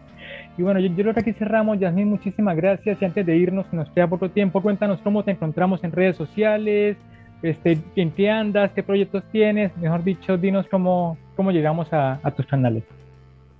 Y 0.57 0.61
bueno, 0.61 0.79
yo, 0.79 0.93
creo 0.93 1.13
que 1.13 1.21
aquí 1.21 1.33
cerramos. 1.33 1.79
Yasmin, 1.79 2.09
muchísimas 2.09 2.55
gracias. 2.55 3.01
Y 3.01 3.05
antes 3.05 3.25
de 3.25 3.35
irnos, 3.35 3.65
que 3.67 3.75
nos 3.75 3.89
queda 3.89 4.07
poco 4.07 4.29
tiempo, 4.29 4.61
cuéntanos 4.61 4.99
cómo 5.01 5.23
te 5.23 5.31
encontramos 5.31 5.83
en 5.83 5.91
redes 5.91 6.15
sociales, 6.15 6.97
este, 7.41 7.79
en 7.95 8.11
qué 8.11 8.29
andas, 8.29 8.71
qué 8.73 8.83
proyectos 8.83 9.23
tienes. 9.31 9.75
Mejor 9.77 10.03
dicho, 10.03 10.37
dinos 10.37 10.67
cómo, 10.69 11.17
cómo 11.35 11.51
llegamos 11.51 11.91
a, 11.91 12.19
a 12.21 12.31
tus 12.31 12.45
canales. 12.45 12.83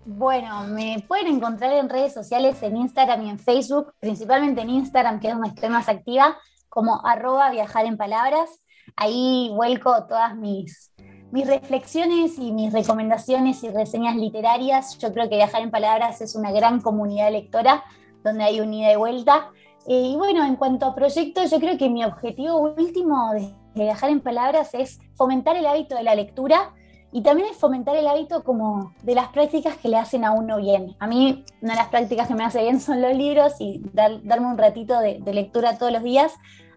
Bueno, 0.06 0.66
me 0.68 1.04
pueden 1.08 1.28
encontrar 1.28 1.72
en 1.74 1.90
redes 1.90 2.14
sociales, 2.14 2.62
en 2.62 2.76
Instagram 2.76 3.24
y 3.24 3.30
en 3.30 3.40
Facebook, 3.40 3.94
principalmente 4.00 4.62
en 4.62 4.70
Instagram, 4.70 5.20
que 5.20 5.30
es 5.30 5.34
donde 5.34 5.50
estoy 5.50 5.70
más 5.70 5.88
activa, 5.88 6.36
como 6.74 7.06
arroba 7.06 7.52
viajar 7.52 7.86
en 7.86 7.98
palabras. 7.98 8.50
Ahí 8.96 9.52
vuelco 9.54 10.08
todas 10.08 10.36
mis, 10.36 10.92
mis 11.32 11.46
reflexiones 11.46 12.40
y 12.40 12.52
mis 12.52 12.74
recomendaciones 12.74 13.64
y 13.64 13.70
reseñas 13.70 14.16
literarias. 14.16 14.98
Yo 14.98 15.14
creo 15.14 15.30
que 15.30 15.36
Viajar 15.36 15.62
en 15.62 15.70
Palabras 15.70 16.20
es 16.22 16.36
una 16.36 16.52
gran 16.52 16.82
comunidad 16.82 17.32
lectora 17.32 17.84
donde 18.24 18.44
hay 18.44 18.60
un 18.60 18.74
ida 18.74 18.92
y 18.92 18.96
vuelta. 18.96 19.52
Eh, 19.88 20.14
y 20.14 20.16
bueno, 20.16 20.44
en 20.44 20.56
cuanto 20.56 20.88
a 20.88 20.96
proyectos, 20.96 21.52
yo 21.52 21.60
creo 21.60 21.78
que 21.78 21.90
mi 21.90 22.04
objetivo 22.04 22.58
último 22.58 23.34
de, 23.34 23.54
de 23.76 23.84
Viajar 23.84 24.10
en 24.10 24.22
Palabras 24.22 24.74
es 24.74 25.00
fomentar 25.14 25.56
el 25.56 25.68
hábito 25.68 25.94
de 25.96 26.04
la 26.04 26.16
lectura 26.16 26.74
y 27.14 27.22
también 27.22 27.50
es 27.50 27.58
fomentar 27.58 27.96
el 27.96 28.08
hábito 28.08 28.44
como 28.44 28.92
de 29.04 29.14
las 29.14 29.28
prácticas 29.28 29.78
que 29.78 29.88
le 29.88 29.98
hacen 29.98 30.26
a 30.26 30.32
uno 30.32 30.58
bien. 30.58 30.96
A 31.00 31.06
mí 31.06 31.46
una 31.62 31.74
de 31.74 31.80
las 31.80 31.90
prácticas 31.90 32.28
que 32.28 32.34
me 32.34 32.44
hace 32.44 32.64
bien 32.64 32.82
son 32.82 33.04
los 33.04 33.16
libros 33.16 33.54
y 33.60 33.84
darme 33.94 34.48
un 34.48 34.58
ratito 34.58 35.00
de, 35.00 35.22
lectura 35.32 35.78
todos 35.78 35.92
los 35.92 36.02
días. 36.02 36.34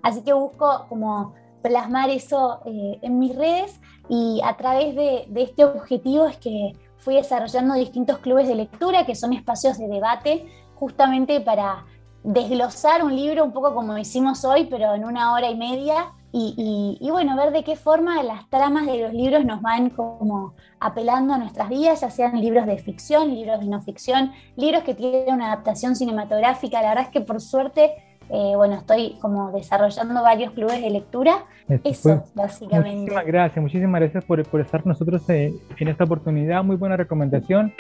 Así 0.07 0.23
que 0.23 0.33
busco 0.33 0.87
como 0.89 1.35
plasmar 1.63 2.11
eso 2.11 2.61
eh, 2.65 3.01
en 3.03 3.19
mis 3.19 3.35
redes 3.35 3.81
y 4.09 4.41
a 4.45 4.57
través 4.57 4.95
de, 4.95 5.27
este 5.35 5.65
objetivo 5.65 6.27
es 6.27 6.37
que 6.37 6.75
fui 6.99 7.17
desarrollando 7.17 7.75
distintos 7.75 8.19
clubes 8.19 8.47
de 8.47 8.55
lectura 8.55 9.05
que 9.05 9.17
son 9.17 9.33
espacios 9.33 9.79
de 9.79 9.89
debate 9.89 10.47
justamente 10.77 11.41
para 11.41 11.85
desglosar 12.23 13.03
un 13.03 13.17
libro 13.17 13.45
un 13.45 13.53
poco 13.53 13.75
como 13.75 13.99
hicimos 13.99 14.45
hoy, 14.45 14.67
pero 14.71 14.95
en 14.95 15.05
una 15.05 15.33
hora 15.33 15.51
y 15.51 15.57
media 15.57 16.13
y, 16.33 17.09
bueno, 17.11 17.35
ver 17.35 17.51
de 17.51 17.65
qué 17.65 17.75
forma 17.75 18.23
las 18.23 18.49
tramas 18.49 18.87
de 18.87 18.99
los 18.99 19.13
libros 19.13 19.45
nos 19.45 19.61
van 19.61 19.91
como 19.91 20.55
apelando 20.79 21.35
a 21.35 21.39
nuestras 21.39 21.69
vidas, 21.69 22.03
ya 22.03 22.11
sean 22.11 22.41
libros 22.41 22.67
de 22.67 22.79
ficción, 22.79 23.35
libros 23.35 23.59
de 23.59 23.67
no 23.67 23.81
ficción, 23.81 24.33
libros 24.55 24.85
que 24.85 24.95
tienen 24.95 25.35
una 25.35 25.47
adaptación 25.47 25.97
cinematográfica. 25.97 26.81
La 26.83 26.91
verdad 26.91 27.05
es 27.07 27.11
que 27.11 27.23
por 27.23 27.41
suerte, 27.41 28.06
eh, 28.29 28.53
bueno, 28.57 28.75
estoy 28.75 29.17
como 29.21 29.53
desarrollando 29.53 30.23
varios 30.23 30.53
clubes 30.53 30.81
de 30.81 30.91
lectura. 30.91 31.45
Eso, 31.85 32.25
básicamente. 32.35 32.97
Muchísimas 32.97 33.27
gracias, 33.27 33.63
muchísimas 33.63 34.01
gracias 34.01 34.25
por, 34.25 34.45
por 34.49 34.61
estar 34.61 34.83
con 34.83 34.91
nosotros 34.91 35.29
eh, 35.31 35.53
en 35.79 35.89
esta 35.89 36.05
oportunidad. 36.05 36.65
Muy 36.65 36.77
buena 36.77 36.97
recomendación. 36.97 37.73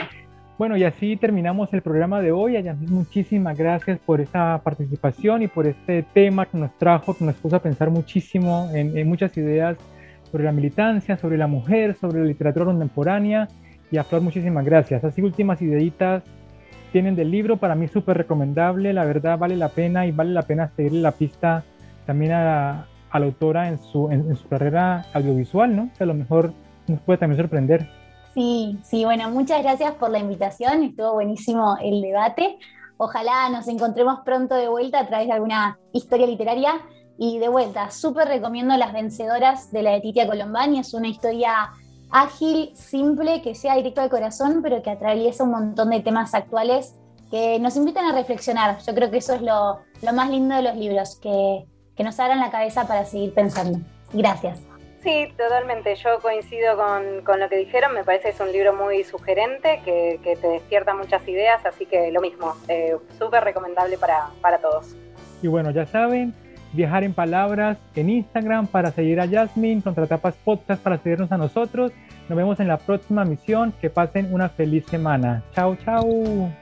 Bueno, 0.58 0.76
y 0.76 0.84
así 0.84 1.16
terminamos 1.16 1.72
el 1.74 1.82
programa 1.82 2.22
de 2.22 2.32
hoy. 2.32 2.56
Ayamil, 2.56 2.90
muchísimas 2.90 3.58
gracias 3.58 3.98
por 3.98 4.20
esta 4.20 4.58
participación 4.62 5.42
y 5.42 5.48
por 5.48 5.66
este 5.66 6.02
tema 6.14 6.46
que 6.46 6.56
nos 6.56 6.72
trajo, 6.78 7.14
que 7.14 7.24
nos 7.24 7.34
puso 7.34 7.56
a 7.56 7.58
pensar 7.60 7.90
muchísimo 7.90 8.70
en, 8.72 9.06
muchas 9.06 9.36
ideas 9.36 9.76
sobre 10.30 10.44
la 10.44 10.52
militancia, 10.52 11.18
sobre 11.18 11.36
la 11.36 11.46
mujer, 11.46 11.96
sobre 12.00 12.20
la 12.20 12.26
literatura 12.26 12.64
contemporánea. 12.66 13.48
Y 13.90 13.98
a 13.98 14.04
Flor, 14.04 14.22
muchísimas 14.22 14.64
gracias. 14.64 15.04
Así 15.04 15.20
últimas 15.20 15.60
ideitas 15.60 16.22
tienen 16.92 17.16
del 17.16 17.30
libro, 17.30 17.56
para 17.56 17.74
mí 17.74 17.88
súper 17.88 18.16
recomendable, 18.16 18.92
la 18.92 19.04
verdad 19.04 19.38
vale 19.38 19.56
la 19.56 19.68
pena 19.68 20.06
y 20.06 20.12
vale 20.12 20.30
la 20.30 20.42
pena 20.42 20.70
seguirle 20.76 21.00
la 21.00 21.12
pista 21.12 21.64
también 22.06 22.32
a 22.32 22.44
la, 22.44 22.86
autora 23.10 23.68
en 23.68 23.78
su, 23.78 24.10
en, 24.10 24.36
su 24.36 24.46
carrera 24.46 25.06
audiovisual, 25.14 25.74
¿no? 25.74 25.90
Que 25.96 26.04
a 26.04 26.06
lo 26.06 26.12
mejor 26.12 26.52
nos 26.86 27.00
puede 27.00 27.18
también 27.18 27.40
sorprender. 27.40 27.88
Sí, 28.34 28.78
sí, 28.82 29.04
bueno, 29.06 29.30
muchas 29.30 29.62
gracias 29.62 29.94
por 29.94 30.10
la 30.10 30.18
invitación, 30.18 30.82
estuvo 30.82 31.14
buenísimo 31.14 31.78
el 31.82 32.02
debate. 32.02 32.58
Ojalá 32.98 33.48
nos 33.50 33.68
encontremos 33.68 34.20
pronto 34.24 34.54
de 34.54 34.68
vuelta 34.68 35.00
a 35.00 35.06
través 35.06 35.26
de 35.26 35.32
alguna 35.32 35.78
historia 35.92 36.26
literaria. 36.26 36.72
Y 37.18 37.38
de 37.38 37.48
vuelta, 37.48 37.90
súper 37.90 38.28
recomiendo 38.28 38.76
Las 38.76 38.92
Vencedoras 38.92 39.72
de 39.72 39.82
la 39.82 39.92
de 39.92 40.00
Titia 40.02 40.26
Colombani. 40.26 40.80
Es 40.80 40.92
una 40.92 41.08
historia 41.08 41.70
ágil, 42.10 42.70
simple, 42.74 43.42
que 43.42 43.54
sea 43.54 43.76
directo 43.76 44.00
al 44.00 44.10
corazón, 44.10 44.60
pero 44.62 44.82
que 44.82 44.90
atraviesa 44.90 45.44
un 45.44 45.50
montón 45.50 45.90
de 45.90 46.00
temas 46.00 46.34
actuales 46.34 46.94
que 47.30 47.58
nos 47.58 47.76
invitan 47.76 48.04
a 48.04 48.12
reflexionar. 48.12 48.78
Yo 48.86 48.94
creo 48.94 49.10
que 49.10 49.18
eso 49.18 49.34
es 49.34 49.42
lo, 49.42 49.80
más 50.12 50.30
lindo 50.30 50.54
de 50.54 50.62
los 50.62 50.76
libros, 50.76 51.18
que, 51.20 51.66
que 51.96 52.04
nos 52.04 52.18
abran 52.20 52.40
la 52.40 52.50
cabeza 52.50 52.86
para 52.86 53.04
seguir 53.04 53.34
pensando. 53.34 53.80
Gracias. 54.12 54.60
Sí, 55.02 55.32
totalmente. 55.36 55.94
Yo 55.94 56.18
coincido 56.20 56.76
con, 56.76 57.40
lo 57.40 57.48
que 57.48 57.56
dijeron. 57.56 57.94
Me 57.94 58.02
parece 58.02 58.24
que 58.24 58.30
es 58.30 58.40
un 58.40 58.50
libro 58.50 58.74
muy 58.74 59.04
sugerente, 59.04 59.80
que, 59.84 60.18
te 60.22 60.48
despierta 60.48 60.94
muchas 60.94 61.26
ideas, 61.28 61.64
así 61.64 61.86
que 61.86 62.10
lo 62.10 62.20
mismo, 62.20 62.56
eh, 62.66 62.96
súper 63.16 63.44
recomendable 63.44 63.98
para, 63.98 64.30
para 64.40 64.58
todos. 64.58 64.96
Y 65.42 65.46
bueno, 65.46 65.70
ya 65.70 65.86
saben, 65.86 66.34
Viajar 66.76 67.04
en 67.04 67.14
Palabras 67.14 67.78
en 67.94 68.10
Instagram 68.10 68.66
para 68.66 68.90
seguir 68.90 69.18
a 69.18 69.26
Jasmine, 69.26 69.80
Contratapas 69.82 70.34
Podcast 70.44 70.82
para 70.82 70.98
seguirnos 70.98 71.32
a 71.32 71.38
nosotros. 71.38 71.90
Nos 72.28 72.36
vemos 72.36 72.60
en 72.60 72.68
la 72.68 72.76
próxima 72.76 73.24
misión. 73.24 73.72
Que 73.80 73.88
pasen 73.88 74.32
una 74.32 74.50
feliz 74.50 74.84
semana. 74.86 75.42
Chao, 75.54 75.76
chao. 75.76 76.52